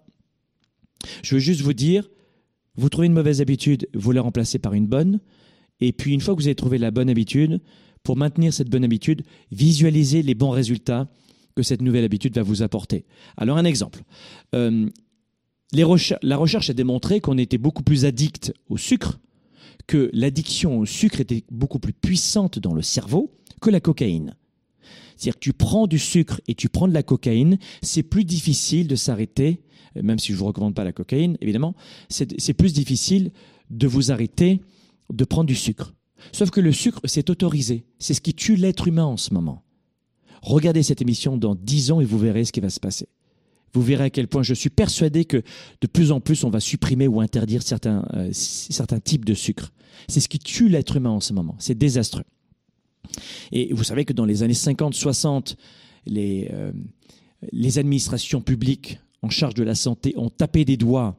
[1.23, 2.09] je veux juste vous dire,
[2.77, 5.21] vous trouvez une mauvaise habitude, vous la remplacez par une bonne,
[5.81, 7.61] et puis une fois que vous avez trouvé la bonne habitude,
[8.03, 11.09] pour maintenir cette bonne habitude, visualisez les bons résultats
[11.55, 13.05] que cette nouvelle habitude va vous apporter.
[13.37, 14.03] Alors un exemple.
[14.55, 14.89] Euh,
[15.73, 19.21] la recherche a démontré qu'on était beaucoup plus addict au sucre,
[19.87, 24.35] que l'addiction au sucre était beaucoup plus puissante dans le cerveau que la cocaïne.
[25.17, 28.89] C'est-à-dire que tu prends du sucre et tu prends de la cocaïne, c'est plus difficile
[28.89, 29.63] de s'arrêter,
[29.95, 31.75] même si je ne vous recommande pas la cocaïne, évidemment,
[32.09, 33.31] c'est plus difficile
[33.71, 34.61] de vous arrêter
[35.13, 35.95] de prendre du sucre.
[36.33, 37.87] Sauf que le sucre, c'est autorisé.
[37.99, 39.63] C'est ce qui tue l'être humain en ce moment.
[40.43, 43.09] Regardez cette émission dans dix ans et vous verrez ce qui va se passer
[43.73, 45.43] vous verrez à quel point je suis persuadé que
[45.81, 49.73] de plus en plus on va supprimer ou interdire certains, euh, types de sucre.
[50.09, 51.57] C'est ce qui tue l'être humain en ce moment.
[51.59, 52.25] C'est désastreux.
[53.53, 55.57] Et vous savez que dans les années 50-60,
[56.07, 56.73] les, euh,
[57.53, 61.19] les administrations publiques en charge de la santé ont tapé des doigts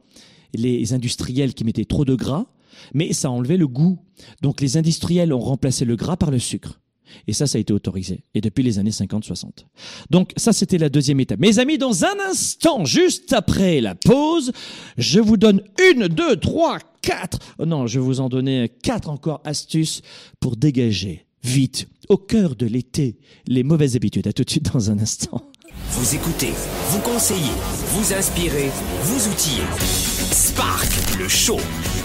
[0.54, 2.46] les industriels qui mettaient trop de gras,
[2.94, 3.98] mais ça a enlevé le goût.
[4.42, 6.80] Donc les industriels ont remplacé le gras par le sucre.
[7.26, 8.24] Et ça, ça a été autorisé.
[8.34, 9.66] Et depuis les années 50-60.
[10.10, 11.40] Donc ça, c'était la deuxième étape.
[11.40, 14.52] Mes amis, dans un instant, juste après la pause,
[14.96, 17.38] je vous donne une, deux, trois, quatre.
[17.58, 20.02] Oh non, je vais vous en donner quatre encore astuces
[20.40, 24.26] pour dégager vite, au cœur de l'été, les mauvaises habitudes.
[24.26, 25.50] À tout de suite dans un instant.
[25.90, 26.52] Vous écoutez,
[26.88, 27.52] vous conseillez,
[27.88, 28.70] vous inspirez,
[29.02, 30.21] vous outillez.
[30.32, 31.58] Spark, le show,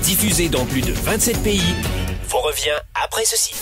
[0.04, 1.62] diffusé dans plus de 27 pays,
[2.28, 3.54] vous revient après ceci.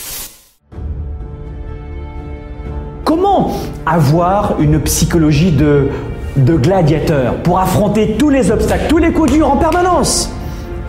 [3.04, 3.52] Comment
[3.86, 5.88] avoir une psychologie de,
[6.36, 10.32] de gladiateur pour affronter tous les obstacles, tous les coups durs en permanence?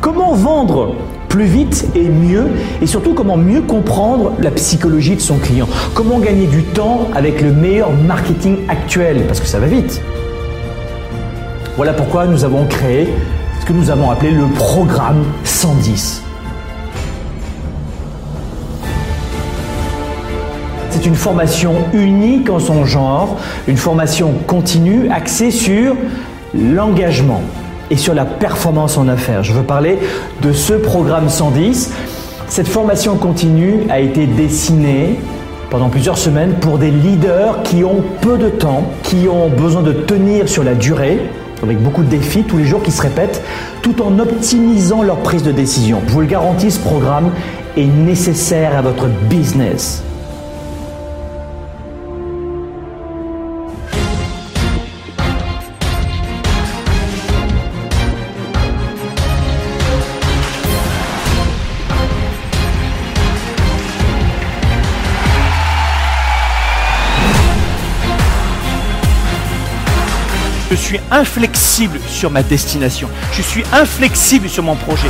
[0.01, 0.95] Comment vendre
[1.29, 2.47] plus vite et mieux
[2.81, 5.67] et surtout comment mieux comprendre la psychologie de son client?
[5.93, 9.27] Comment gagner du temps avec le meilleur marketing actuel?
[9.27, 10.01] Parce que ça va vite.
[11.75, 13.07] Voilà pourquoi nous avons créé
[13.67, 16.23] que nous avons appelé le programme 110.
[20.89, 25.97] C'est une formation unique en son genre, une formation continue axée sur
[26.55, 27.41] l'engagement
[27.91, 29.43] et sur la performance en affaires.
[29.43, 29.99] Je veux parler
[30.41, 31.91] de ce programme 110.
[32.47, 35.19] Cette formation continue a été dessinée
[35.69, 39.91] pendant plusieurs semaines pour des leaders qui ont peu de temps, qui ont besoin de
[39.91, 41.19] tenir sur la durée,
[41.63, 43.41] avec beaucoup de défis tous les jours qui se répètent,
[43.81, 46.01] tout en optimisant leur prise de décision.
[46.07, 47.31] Je vous le garantis, ce programme
[47.75, 50.03] est nécessaire à votre business.
[70.77, 73.09] Suis inflexible sur ma destination.
[73.33, 75.09] Je suis inflexible sur mon projet.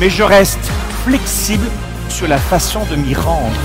[0.00, 0.58] Mais je reste
[1.04, 1.66] flexible
[2.08, 3.56] sur la façon de m'y rendre.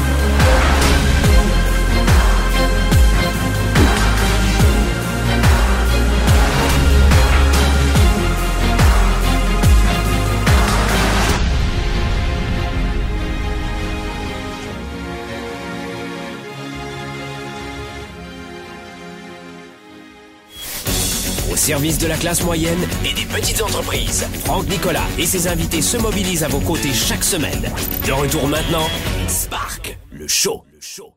[21.63, 25.95] Service de la classe moyenne et des petites entreprises, Franck Nicolas et ses invités se
[25.95, 27.71] mobilisent à vos côtés chaque semaine.
[28.05, 28.85] De retour maintenant,
[29.29, 30.65] Spark, le show.
[30.73, 31.13] Le show.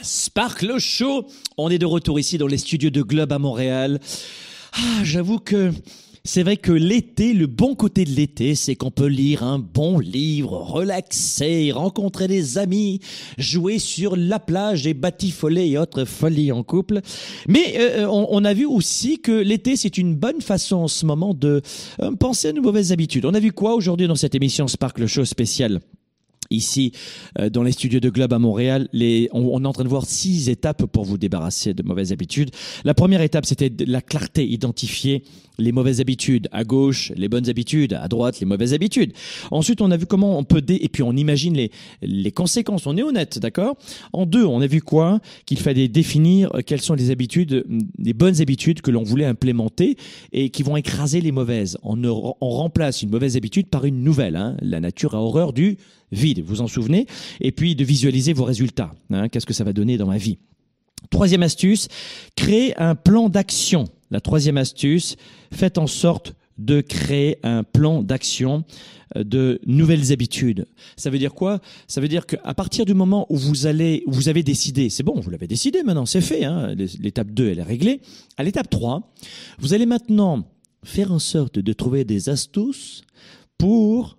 [0.00, 1.26] Spark le show.
[1.58, 3.98] On est de retour ici dans les studios de Globe à Montréal.
[4.74, 5.72] Ah, j'avoue que
[6.24, 9.98] c'est vrai que l'été, le bon côté de l'été, c'est qu'on peut lire un bon
[9.98, 13.00] livre, relaxer, rencontrer des amis,
[13.38, 17.00] jouer sur la plage et batifoler et autres folies en couple.
[17.48, 21.04] Mais euh, on, on a vu aussi que l'été, c'est une bonne façon en ce
[21.06, 21.60] moment de
[22.00, 23.26] euh, penser à nos mauvaises habitudes.
[23.26, 25.80] On a vu quoi aujourd'hui dans cette émission Spark le show spécial
[26.52, 26.92] ici
[27.38, 28.88] euh, dans les studios de Globe à Montréal.
[29.32, 32.50] On, est en train de voir six étapes pour vous débarrasser de mauvaises habitudes.
[32.84, 35.24] La première étape, c'était la clarté, identifier
[35.58, 39.12] les mauvaises habitudes à gauche, les bonnes habitudes à droite, les mauvaises habitudes.
[39.50, 41.68] Ensuite, on a vu comment on peut et puis on imagine
[42.02, 42.86] les conséquences.
[42.86, 43.76] On est honnête, d'accord?
[44.12, 45.20] En deux, on a vu quoi?
[45.46, 47.64] Qu'il fallait définir quelles sont les habitudes,
[47.98, 49.96] les bonnes habitudes que l'on voulait implémenter
[50.32, 51.78] et qui vont écraser les mauvaises.
[51.82, 54.36] On, on remplace une mauvaise habitude par une nouvelle.
[54.36, 54.56] Hein.
[54.60, 55.78] La nature a horreur du
[56.12, 57.06] vide, vous en souvenez?
[57.40, 58.92] Et puis de visualiser vos résultats.
[59.10, 59.28] Hein.
[59.28, 60.38] Qu'est-ce que ça va donner dans ma vie?
[61.10, 61.88] Troisième astuce,
[62.36, 63.84] créer un plan d'action.
[64.10, 65.16] La troisième astuce,
[65.52, 68.64] faites en sorte de créer un plan d'action
[69.16, 70.66] de nouvelles habitudes.
[70.96, 71.60] Ça veut dire quoi?
[71.88, 75.18] Ça veut dire qu'à partir du moment où vous allez, vous avez décidé, c'est bon,
[75.18, 78.00] vous l'avez décidé maintenant, c'est fait, hein, l'étape 2, elle est réglée.
[78.36, 79.12] À l'étape 3,
[79.58, 80.46] vous allez maintenant
[80.84, 83.02] faire en sorte de trouver des astuces
[83.58, 84.18] pour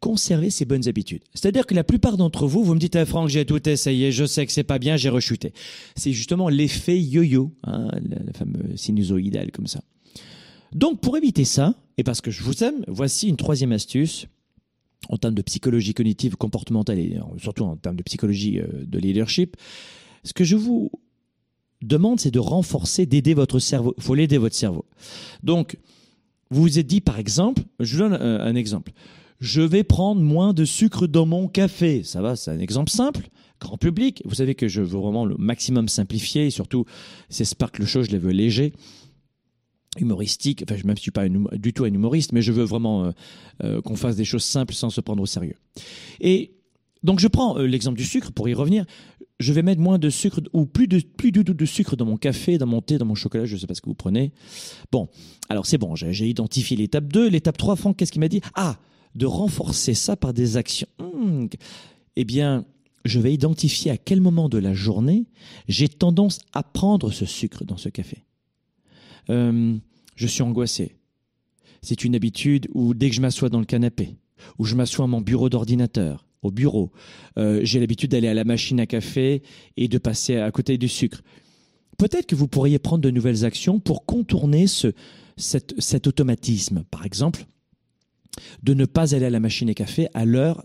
[0.00, 1.22] conserver ces bonnes habitudes.
[1.34, 4.24] C'est-à-dire que la plupart d'entre vous, vous me dites, ah, Franck, j'ai tout essayé, je
[4.24, 5.52] sais que c'est pas bien, j'ai rechuté.
[5.94, 9.82] C'est justement l'effet yo-yo, hein, la, fameuse sinusoïdale comme ça.
[10.72, 14.26] Donc, pour éviter ça, et parce que je vous aime, voici une troisième astuce
[15.08, 19.56] en termes de psychologie cognitive, comportementale et surtout en termes de psychologie euh, de leadership.
[20.24, 20.90] Ce que je vous
[21.82, 23.94] demande, c'est de renforcer, d'aider votre cerveau.
[23.96, 24.84] Il faut l'aider votre cerveau.
[25.42, 25.78] Donc,
[26.50, 28.92] vous vous êtes dit, par exemple, je vous donne un, un exemple
[29.40, 32.02] je vais prendre moins de sucre dans mon café.
[32.04, 33.28] Ça va, c'est un exemple simple,
[33.60, 34.22] grand public.
[34.24, 36.84] Vous savez que je veux vraiment le maximum simplifier et surtout,
[37.28, 38.72] c'est Spark le show, je les veux léger
[39.98, 43.10] humoristique, enfin je ne suis pas du tout un humoriste, mais je veux vraiment euh,
[43.64, 45.56] euh, qu'on fasse des choses simples sans se prendre au sérieux.
[46.20, 46.52] Et
[47.02, 48.84] donc je prends euh, l'exemple du sucre pour y revenir.
[49.40, 52.04] Je vais mettre moins de sucre ou plus de plus du tout de sucre dans
[52.04, 53.94] mon café, dans mon thé, dans mon chocolat, je ne sais pas ce que vous
[53.94, 54.32] prenez.
[54.92, 55.08] Bon,
[55.48, 58.42] alors c'est bon, j'ai identifié l'étape 2, l'étape 3, Franck, qu'est-ce qu'il m'a dit?
[58.54, 58.78] Ah,
[59.14, 60.88] de renforcer ça par des actions.
[60.98, 61.46] Mmh.
[62.16, 62.64] Eh bien,
[63.04, 65.24] je vais identifier à quel moment de la journée
[65.68, 68.24] j'ai tendance à prendre ce sucre dans ce café.
[69.30, 69.76] Euh,
[70.16, 70.96] je suis angoissé.
[71.82, 74.16] C'est une habitude où dès que je m'assois dans le canapé,
[74.58, 76.90] où je m'assois à mon bureau d'ordinateur, au bureau,
[77.38, 79.42] euh, j'ai l'habitude d'aller à la machine à café
[79.76, 81.22] et de passer à côté du sucre.
[81.98, 84.88] Peut-être que vous pourriez prendre de nouvelles actions pour contourner ce,
[85.36, 86.84] cet automatisme.
[86.90, 87.46] Par exemple,
[88.62, 90.62] de ne pas aller à la machine à café à l'heure,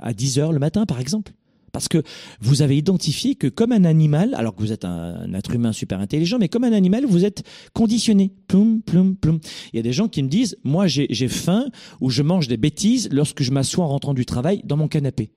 [0.00, 1.32] à 10 heures le matin, par exemple.
[1.74, 2.04] Parce que
[2.40, 5.98] vous avez identifié que comme un animal, alors que vous êtes un, être humain super
[5.98, 7.42] intelligent, mais comme un animal, vous êtes
[7.72, 8.30] conditionné.
[8.46, 9.40] Ploum, ploum, ploum.
[9.72, 11.66] Il y a des gens qui me disent, moi j'ai faim
[12.00, 15.32] ou je mange des bêtises lorsque je m'assois en rentrant du travail dans mon canapé.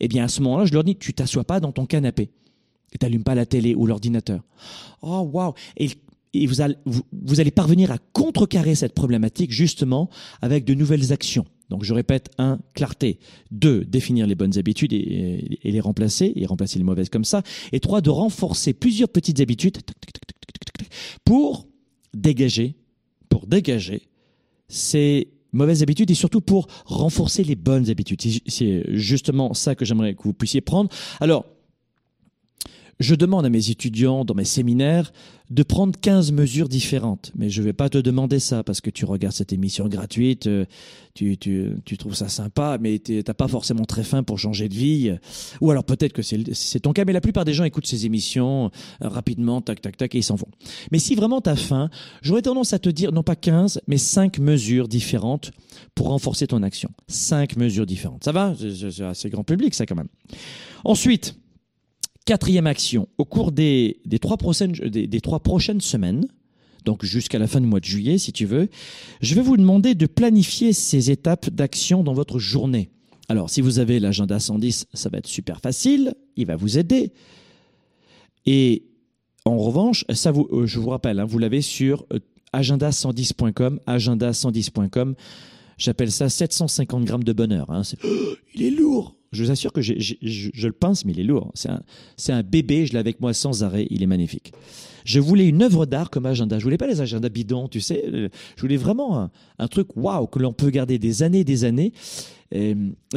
[0.00, 2.32] Eh bien à ce moment-là, je leur dis, tu t'assois pas dans ton canapé.
[2.92, 4.42] Et t'allumes pas la télé ou l'ordinateur.
[5.00, 5.54] Oh waouh
[6.34, 10.10] et vous allez, parvenir à contrecarrer cette problématique justement
[10.42, 11.46] avec de nouvelles actions.
[11.70, 13.18] Donc je répète, un, clarté.
[13.50, 17.42] Deux, définir les bonnes habitudes et, et les remplacer, et remplacer les mauvaises comme ça.
[17.72, 19.78] Et trois, de renforcer plusieurs petites habitudes
[21.24, 21.66] pour
[22.14, 22.76] dégager,
[23.28, 24.08] pour dégager
[24.68, 28.20] ces mauvaises habitudes et surtout pour renforcer les bonnes habitudes.
[28.46, 30.90] C'est justement ça que j'aimerais que vous puissiez prendre.
[31.20, 31.46] Alors,
[33.00, 35.12] je demande à mes étudiants dans mes séminaires
[35.50, 37.32] de prendre 15 mesures différentes.
[37.34, 40.46] Mais je ne vais pas te demander ça parce que tu regardes cette émission gratuite,
[40.46, 40.66] euh,
[41.14, 44.68] tu, tu, tu trouves ça sympa, mais tu n'as pas forcément très faim pour changer
[44.68, 45.16] de vie.
[45.60, 48.70] Ou alors peut-être que c'est ton cas, mais la plupart des gens écoutent ces émissions
[49.02, 50.48] euh, rapidement, tac, tac, tac, et ils s'en vont.
[50.92, 51.88] Mais si vraiment tu as faim,
[52.20, 55.52] j'aurais tendance à te dire, non pas 15, mais 5 mesures différentes
[55.94, 56.90] pour renforcer ton action.
[57.06, 58.24] 5 mesures différentes.
[58.24, 58.54] Ça va?
[58.58, 60.08] C'est assez grand public, ça quand même.
[60.84, 61.36] Ensuite,
[62.28, 64.74] Quatrième action, au cours des, trois prochaines,
[65.80, 66.28] semaines,
[66.84, 68.68] donc jusqu'à la fin du mois de juillet si tu veux,
[69.22, 72.90] je vais vous demander de planifier ces étapes d'action dans votre journée.
[73.30, 77.14] Alors si vous avez l'agenda 110, ça va être super facile, il va vous aider.
[78.44, 78.84] Et
[79.46, 82.18] en revanche, ça euh, je vous rappelle, hein, vous l'avez sur euh,
[82.52, 85.14] agenda110.com, agenda110.com.
[85.78, 87.70] J'appelle ça 750 grammes de bonheur.
[87.70, 87.80] Hein.
[88.54, 89.17] il est lourd.
[89.32, 89.92] Je vous assure que je,
[90.66, 91.52] le pince, mais il est lourd.
[91.54, 94.52] C'est un, bébé, je l'ai avec moi sans arrêt, il est magnifique.
[95.04, 96.58] Je voulais une œuvre d'art comme agenda.
[96.58, 98.04] Je voulais pas les agendas bidons, tu sais.
[98.10, 101.92] Je voulais vraiment un, truc waouh que l'on peut garder des années, des années,
[102.52, 102.74] et,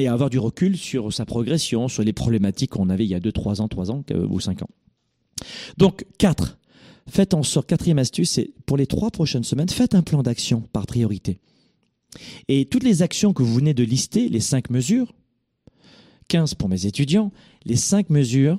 [0.07, 3.32] avoir du recul sur sa progression, sur les problématiques qu'on avait il y a 2,
[3.32, 4.70] 3 ans, 3 ans ou 5 ans.
[5.78, 6.57] Donc, 4.
[7.09, 10.62] Faites en sorte, quatrième astuce, c'est pour les trois prochaines semaines, faites un plan d'action
[10.72, 11.39] par priorité.
[12.47, 15.14] Et toutes les actions que vous venez de lister, les cinq mesures,
[16.32, 17.30] 15 pour mes étudiants,
[17.66, 18.58] les cinq mesures,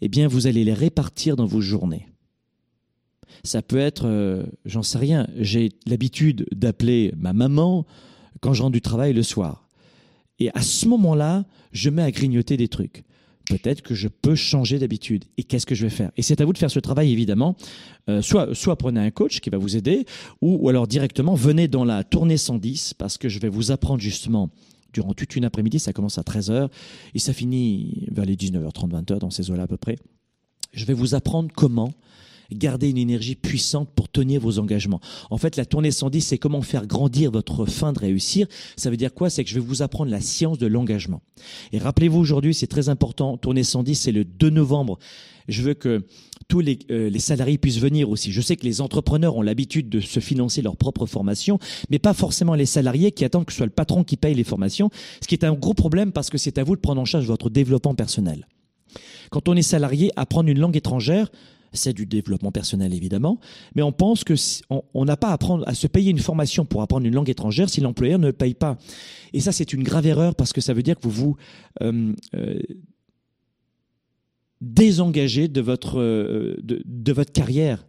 [0.00, 2.08] eh bien, vous allez les répartir dans vos journées.
[3.44, 7.86] Ça peut être, euh, j'en sais rien, j'ai l'habitude d'appeler ma maman
[8.40, 9.68] quand je rentre du travail le soir.
[10.40, 13.04] Et à ce moment-là, je mets à grignoter des trucs.
[13.48, 15.24] Peut-être que je peux changer d'habitude.
[15.38, 16.10] Et qu'est-ce que je vais faire?
[16.16, 17.54] Et c'est à vous de faire ce travail, évidemment.
[18.08, 20.06] Euh, soit, soit prenez un coach qui va vous aider,
[20.40, 24.50] ou alors directement venez dans la tournée 110, parce que je vais vous apprendre justement
[24.92, 25.78] durant toute une après-midi.
[25.78, 26.68] Ça commence à 13h
[27.14, 29.96] et ça finit vers les 19h30, 20h, dans ces eaux-là à peu près.
[30.72, 31.92] Je vais vous apprendre comment
[32.52, 35.00] garder une énergie puissante pour tenir vos engagements.
[35.30, 38.46] En fait, la tournée 110, c'est comment faire grandir votre fin de réussir.
[38.76, 39.30] Ça veut dire quoi?
[39.30, 41.22] C'est que je vais vous apprendre la science de l'engagement.
[41.72, 44.98] Et rappelez-vous aujourd'hui, c'est très important, tournée 110, c'est le 2 novembre.
[45.48, 46.06] Je veux que
[46.48, 48.32] tous les, euh, les, salariés puissent venir aussi.
[48.32, 51.58] Je sais que les entrepreneurs ont l'habitude de se financer leur propre formation,
[51.90, 54.44] mais pas forcément les salariés qui attendent que ce soit le patron qui paye les
[54.44, 54.90] formations,
[55.20, 57.26] ce qui est un gros problème parce que c'est à vous de prendre en charge
[57.26, 58.46] votre développement personnel.
[59.30, 61.30] Quand on est salarié, apprendre une langue étrangère,
[61.72, 63.38] c'est du développement personnel évidemment,
[63.74, 64.34] mais on pense que
[64.70, 67.68] on n'a pas à apprendre à se payer une formation pour apprendre une langue étrangère
[67.68, 68.78] si l'employeur ne le paye pas.
[69.32, 71.36] Et ça, c'est une grave erreur parce que ça veut dire que vous vous
[71.82, 72.58] euh, euh,
[75.62, 77.86] votre, euh, de, votre carrière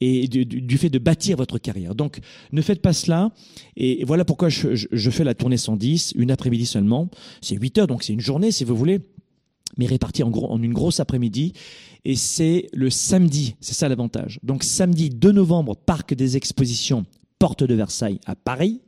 [0.00, 1.94] et du, fait de bâtir votre carrière.
[1.94, 2.20] Donc,
[2.52, 3.32] ne faites pas cela.
[3.76, 7.10] Et voilà pourquoi je, fais la tournée 110, une après-midi seulement.
[7.42, 9.00] C'est 8 heures, donc c'est une journée si vous voulez,
[9.76, 11.52] mais gros, en une grosse après-midi.
[12.04, 14.40] Et c'est le samedi, c'est ça l'avantage.
[14.42, 17.04] Donc, samedi 2 novembre, Parc des Expositions,
[17.38, 18.80] Porte de Versailles à Paris.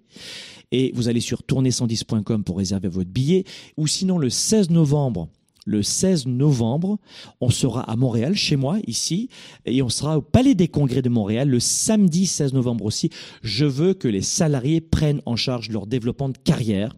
[0.71, 3.45] Et vous allez sur tournée110.com pour réserver votre billet.
[3.77, 5.29] Ou sinon, le 16 novembre,
[5.67, 6.99] le 16 novembre.
[7.41, 9.29] On sera à Montréal, chez moi, ici,
[9.67, 13.11] et on sera au Palais des Congrès de Montréal le samedi 16 novembre aussi.
[13.43, 16.97] Je veux que les salariés prennent en charge leur développement de carrière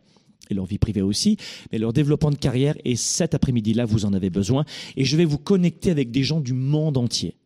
[0.50, 1.36] et leur vie privée aussi,
[1.72, 4.64] mais leur développement de carrière, et cet après-midi-là, vous en avez besoin,
[4.96, 7.36] et je vais vous connecter avec des gens du monde entier.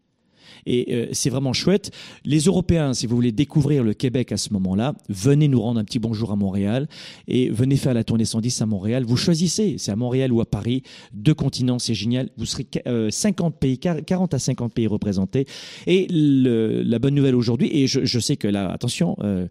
[0.67, 1.91] Et euh, c'est vraiment chouette.
[2.25, 5.85] Les Européens, si vous voulez découvrir le Québec à ce moment-là, venez nous rendre un
[5.85, 6.89] petit bonjour à Montréal
[7.27, 9.05] et venez faire la tournée 110 à Montréal.
[9.05, 10.83] Vous choisissez, c'est à Montréal ou à Paris,
[11.13, 12.29] deux continents, c'est génial.
[12.37, 12.67] Vous serez
[13.11, 15.47] 50 euh, pays, 40 à 50 pays représentés.
[15.87, 19.49] Et la bonne nouvelle aujourd'hui, et je, sais que là, attention, euh,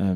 [0.00, 0.14] euh,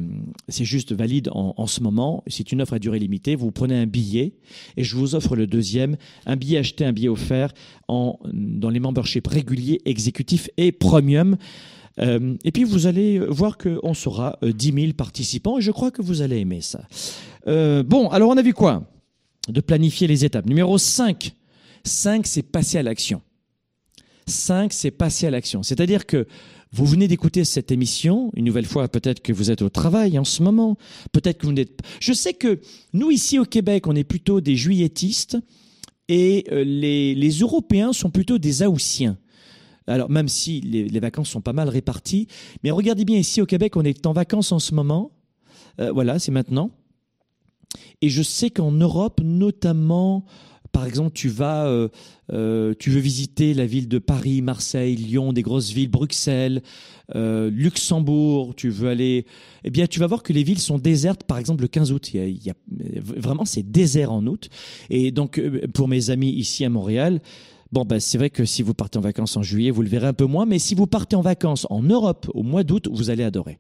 [0.49, 2.23] c'est juste valide en, ce moment.
[2.27, 3.35] C'est une offre à durée limitée.
[3.35, 4.35] Vous prenez un billet
[4.77, 7.53] et je vous offre le deuxième, un billet acheté, un billet offert
[7.89, 11.37] en, dans les memberships réguliers, exécutifs et premium.
[11.99, 15.91] Euh, et puis vous allez voir qu'on sera 10 euh, 000 participants et je crois
[15.91, 16.87] que vous allez aimer ça.
[17.47, 18.85] bon, alors on a vu quoi?
[19.49, 20.47] De planifier les étapes.
[20.47, 21.33] Numéro 5.
[21.85, 23.21] 5, c'est passer à l'action.
[24.27, 25.65] 5, c'est passer à l'action.
[25.65, 26.27] C'est-à-dire que
[26.73, 30.25] vous venez d'écouter cette émission, une nouvelle fois, peut-être que vous êtes au travail en
[30.25, 30.79] ce moment,
[31.13, 31.81] peut-être que vous n'êtes...
[32.01, 32.61] Je sais que
[32.95, 35.37] nous, ici au Québec, on est plutôt des juilletistes
[36.09, 39.19] et euh, les, Européens sont plutôt des Haussiens.
[39.87, 42.27] Alors, même si les, les, vacances sont pas mal réparties,
[42.63, 45.13] mais regardez bien, ici au Québec, on est en vacances en ce moment.
[45.81, 46.71] Euh, voilà, c'est maintenant.
[48.01, 50.25] Et je sais qu'en Europe, notamment
[50.73, 51.89] Par exemple, tu vas, euh,
[52.33, 56.63] euh, tu veux visiter la ville de Paris, Marseille, Lyon, des grosses villes, Bruxelles,
[57.15, 58.55] euh, Luxembourg.
[58.57, 59.27] Tu veux aller,
[59.65, 61.25] eh bien, tu vas voir que les villes sont désertes.
[61.25, 62.55] Par exemple, le 15 août, il y a,
[63.05, 64.49] vraiment c'est désert en août.
[64.89, 65.41] Et donc,
[65.75, 67.21] pour mes amis ici à Montréal.
[67.71, 70.07] Bon, ben, c'est vrai que si vous partez en vacances en juillet, vous le verrez
[70.07, 73.09] un peu moins, mais si vous partez en vacances en Europe au mois d'août, vous
[73.09, 73.59] allez adorer.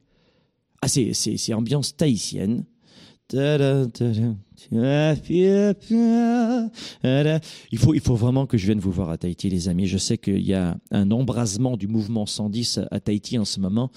[0.83, 2.65] Ah, c'est ambiance tahitienne.
[7.73, 9.87] Il faut, il faut vraiment que je vienne vous voir à Tahiti, les amis.
[9.87, 13.91] Je sais qu'il y a un embrasement du mouvement 110 à Tahiti en ce moment.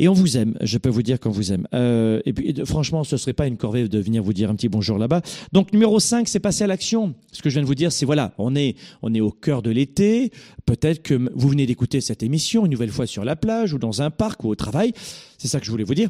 [0.00, 1.68] Et on vous aime, je peux vous dire qu'on vous aime.
[1.74, 4.70] Euh, et puis, franchement, ce serait pas une corvée de venir vous dire un petit
[4.70, 5.20] bonjour là-bas.
[5.52, 7.14] Donc, numéro 5, c'est passer à l'action.
[7.32, 9.60] Ce que je viens de vous dire, c'est voilà, on est, on est au cœur
[9.60, 10.32] de l'été.
[10.64, 14.00] Peut-être que vous venez d'écouter cette émission une nouvelle fois sur la plage ou dans
[14.00, 14.94] un parc ou au travail.
[15.36, 16.08] C'est ça que je voulais vous dire.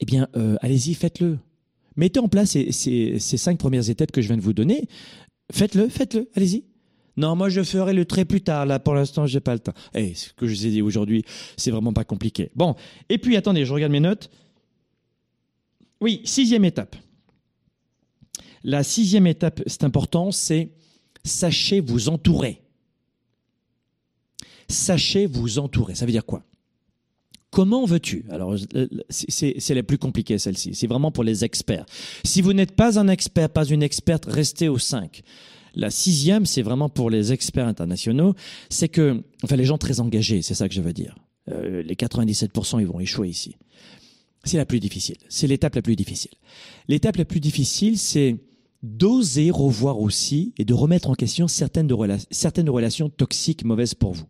[0.00, 1.38] Eh bien, euh, allez-y, faites-le.
[1.96, 4.86] Mettez en place ces, cinq premières étapes que je viens de vous donner.
[5.52, 6.64] Faites-le, faites-le, allez-y.
[7.16, 8.66] Non, moi je ferai le trait plus tard.
[8.66, 9.72] Là, pour l'instant, j'ai pas le temps.
[9.94, 11.24] Eh, ce que je vous ai dit aujourd'hui,
[11.56, 12.50] c'est vraiment pas compliqué.
[12.54, 12.74] Bon,
[13.08, 14.30] et puis attendez, je regarde mes notes.
[16.00, 16.96] Oui, sixième étape.
[18.62, 20.72] La sixième étape, c'est important, c'est
[21.24, 22.60] sachez vous entourer.
[24.68, 25.94] Sachez vous entourer.
[25.94, 26.44] Ça veut dire quoi?
[27.56, 28.26] Comment veux-tu?
[28.28, 28.54] Alors,
[29.08, 30.74] c'est la plus compliquée celle-ci.
[30.74, 31.86] C'est vraiment pour les experts.
[32.22, 35.22] Si vous n'êtes pas un expert, pas une experte, restez au 5.
[35.74, 38.34] La sixième, c'est vraiment pour les experts internationaux.
[38.68, 41.16] C'est que, enfin, les gens très engagés, c'est ça que je veux dire.
[41.50, 43.56] Euh, les 97%, ils vont échouer ici.
[44.44, 45.16] C'est la plus difficile.
[45.30, 46.32] C'est l'étape la plus difficile.
[46.88, 48.36] L'étape la plus difficile, c'est
[48.82, 51.96] d'oser revoir aussi et de remettre en question certaines, de
[52.30, 54.26] certaines relations toxiques mauvaises pour vous.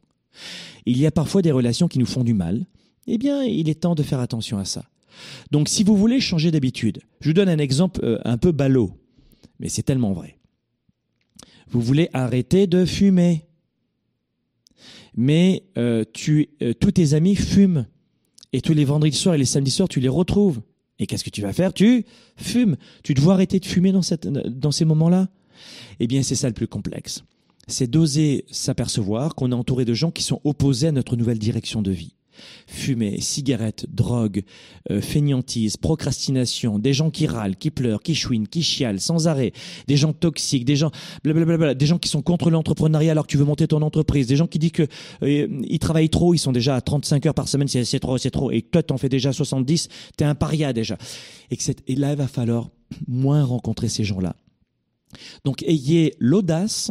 [0.84, 2.66] Il y a parfois des relations qui nous font du mal.
[3.06, 4.84] Eh bien, il est temps de faire attention à ça.
[5.50, 8.92] Donc, si vous voulez changer d'habitude, je vous donne un exemple euh, un peu ballot,
[9.58, 10.38] mais c'est tellement vrai.
[11.68, 13.46] Vous voulez arrêter de fumer,
[15.16, 17.86] mais euh, euh, tous tes amis fument,
[18.52, 20.62] et tous les vendredis soirs et les samedis soirs, tu les retrouves.
[20.98, 21.74] Et qu'est-ce que tu vas faire?
[21.74, 22.76] Tu fumes.
[23.02, 24.00] Tu dois arrêter de fumer dans,
[24.46, 25.28] dans ces moments-là
[26.00, 27.22] Eh bien, c'est ça le plus complexe.
[27.68, 31.82] C'est d'oser s'apercevoir qu'on est entouré de gens qui sont opposés à notre nouvelle direction
[31.82, 32.15] de vie.
[32.66, 34.42] Fumée, cigarette, drogue,
[34.90, 39.52] euh, fainéantise, procrastination, des gens qui râlent, qui pleurent, qui chouinent, qui chialent sans arrêt,
[39.86, 40.90] des gens toxiques, des gens
[41.24, 44.36] blablabla, des gens qui sont contre l'entrepreneuriat alors que tu veux monter ton entreprise, des
[44.36, 44.86] gens qui disent que
[45.22, 48.30] euh, ils travaillent trop, ils sont déjà à 35 heures par semaine, c'est trop, c'est
[48.30, 50.96] trop, et toi t'en fais déjà 70, t'es un paria déjà.
[51.50, 52.70] Et, et là, il va falloir
[53.06, 54.36] moins rencontrer ces gens-là.
[55.44, 56.90] Donc ayez l'audace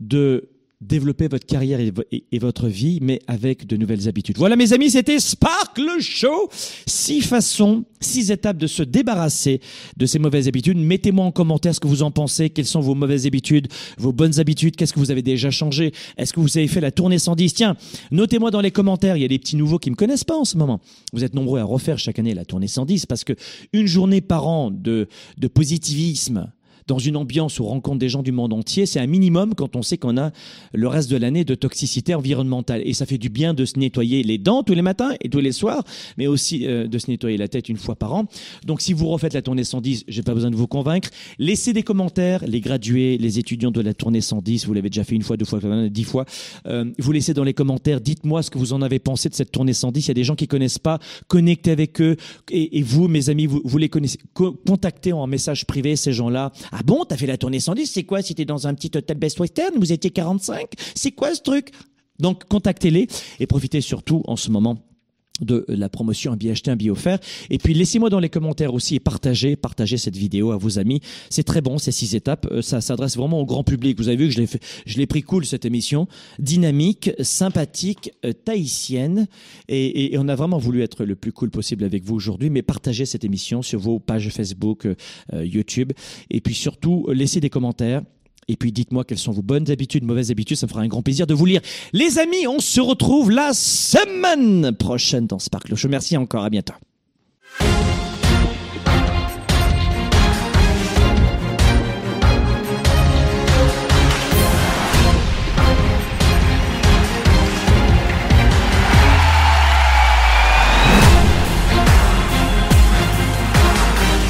[0.00, 0.50] de
[0.80, 4.38] développer votre carrière et, vo- et- et votre vie, mais avec de nouvelles habitudes.
[4.38, 6.48] Voilà mes amis, c'était Spark le show.
[6.86, 9.60] Six façons, six étapes de se débarrasser
[9.96, 10.78] de ces mauvaises habitudes.
[10.78, 13.66] Mettez-moi en commentaire ce que vous en pensez, quelles sont vos mauvaises habitudes,
[13.98, 16.92] vos bonnes habitudes, qu'est-ce que vous avez déjà changé, est-ce que vous avez fait la
[16.92, 17.76] tournée 110 Tiens,
[18.12, 20.44] notez-moi dans les commentaires, il y a des petits nouveaux qui me connaissent pas en
[20.44, 20.80] ce moment.
[21.12, 23.32] Vous êtes nombreux à refaire chaque année la tournée 110 parce que
[23.72, 25.08] une journée par an de
[25.52, 26.52] positivisme,
[26.88, 29.76] dans une ambiance où on rencontre des gens du monde entier, c'est un minimum quand
[29.76, 30.32] on sait qu'on a
[30.72, 32.82] le reste de l'année de toxicité environnementale.
[32.84, 35.40] Et ça fait du bien de se nettoyer les dents tous les matins et tous
[35.40, 35.84] les soirs,
[36.16, 38.26] mais aussi euh, de se nettoyer la tête une fois par an.
[38.66, 41.10] Donc si vous refaites la tournée 110, j'ai pas besoin de vous convaincre.
[41.38, 45.14] Laissez des commentaires, les gradués, les étudiants de la tournée 110, vous l'avez déjà fait
[45.14, 45.60] une fois, deux fois,
[45.90, 46.24] dix fois.
[46.66, 49.52] Euh, vous laissez dans les commentaires, dites-moi ce que vous en avez pensé de cette
[49.52, 50.06] tournée 110.
[50.06, 52.16] Il y a des gens qui connaissent pas, connectez avec eux.
[52.50, 54.18] Et, vous, mes amis, vous, vous les connaissez.
[54.32, 56.52] Co- contactez en message privé ces gens-là.
[56.78, 59.40] Ah bon, t'as fait la tournée 110 C'est quoi C'était dans un petit hôtel Best
[59.40, 61.72] Western Vous étiez 45 C'est quoi ce truc?
[62.20, 63.08] Donc contactez-les
[63.40, 64.78] et profitez surtout en ce moment
[65.40, 67.18] de la promotion un billet acheté, un billet offert.
[67.50, 71.00] Et puis laissez-moi dans les commentaires aussi et partagez, partagez cette vidéo à vos amis.
[71.30, 72.46] C'est très bon, ces six étapes.
[72.50, 73.98] Euh, Ça s'adresse vraiment au grand public.
[73.98, 76.08] Vous avez vu que je l'ai fait, je l'ai pris cool cette émission,
[76.38, 79.26] dynamique, sympathique, euh, tahitienne.
[79.68, 82.50] Et, on a vraiment voulu être le plus cool possible avec vous aujourd'hui.
[82.50, 84.94] Mais partagez cette émission sur vos pages Facebook, euh,
[85.44, 85.92] YouTube.
[86.30, 88.02] Et puis surtout, laissez des commentaires.
[88.48, 91.02] Et puis dites-moi quelles sont vos bonnes habitudes, mauvaises habitudes, ça me fera un grand
[91.02, 91.60] plaisir de vous lire.
[91.92, 95.88] Les amis, on se retrouve la semaine prochaine dans Sparkle Show.
[95.88, 96.74] Merci encore, à bientôt.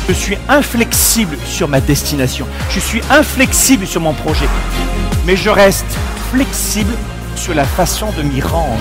[0.09, 2.46] Je suis inflexible sur ma destination.
[2.70, 4.46] Je suis inflexible sur mon projet.
[5.26, 5.84] Mais je reste
[6.30, 6.94] flexible
[7.36, 8.80] sur la façon de m'y rendre.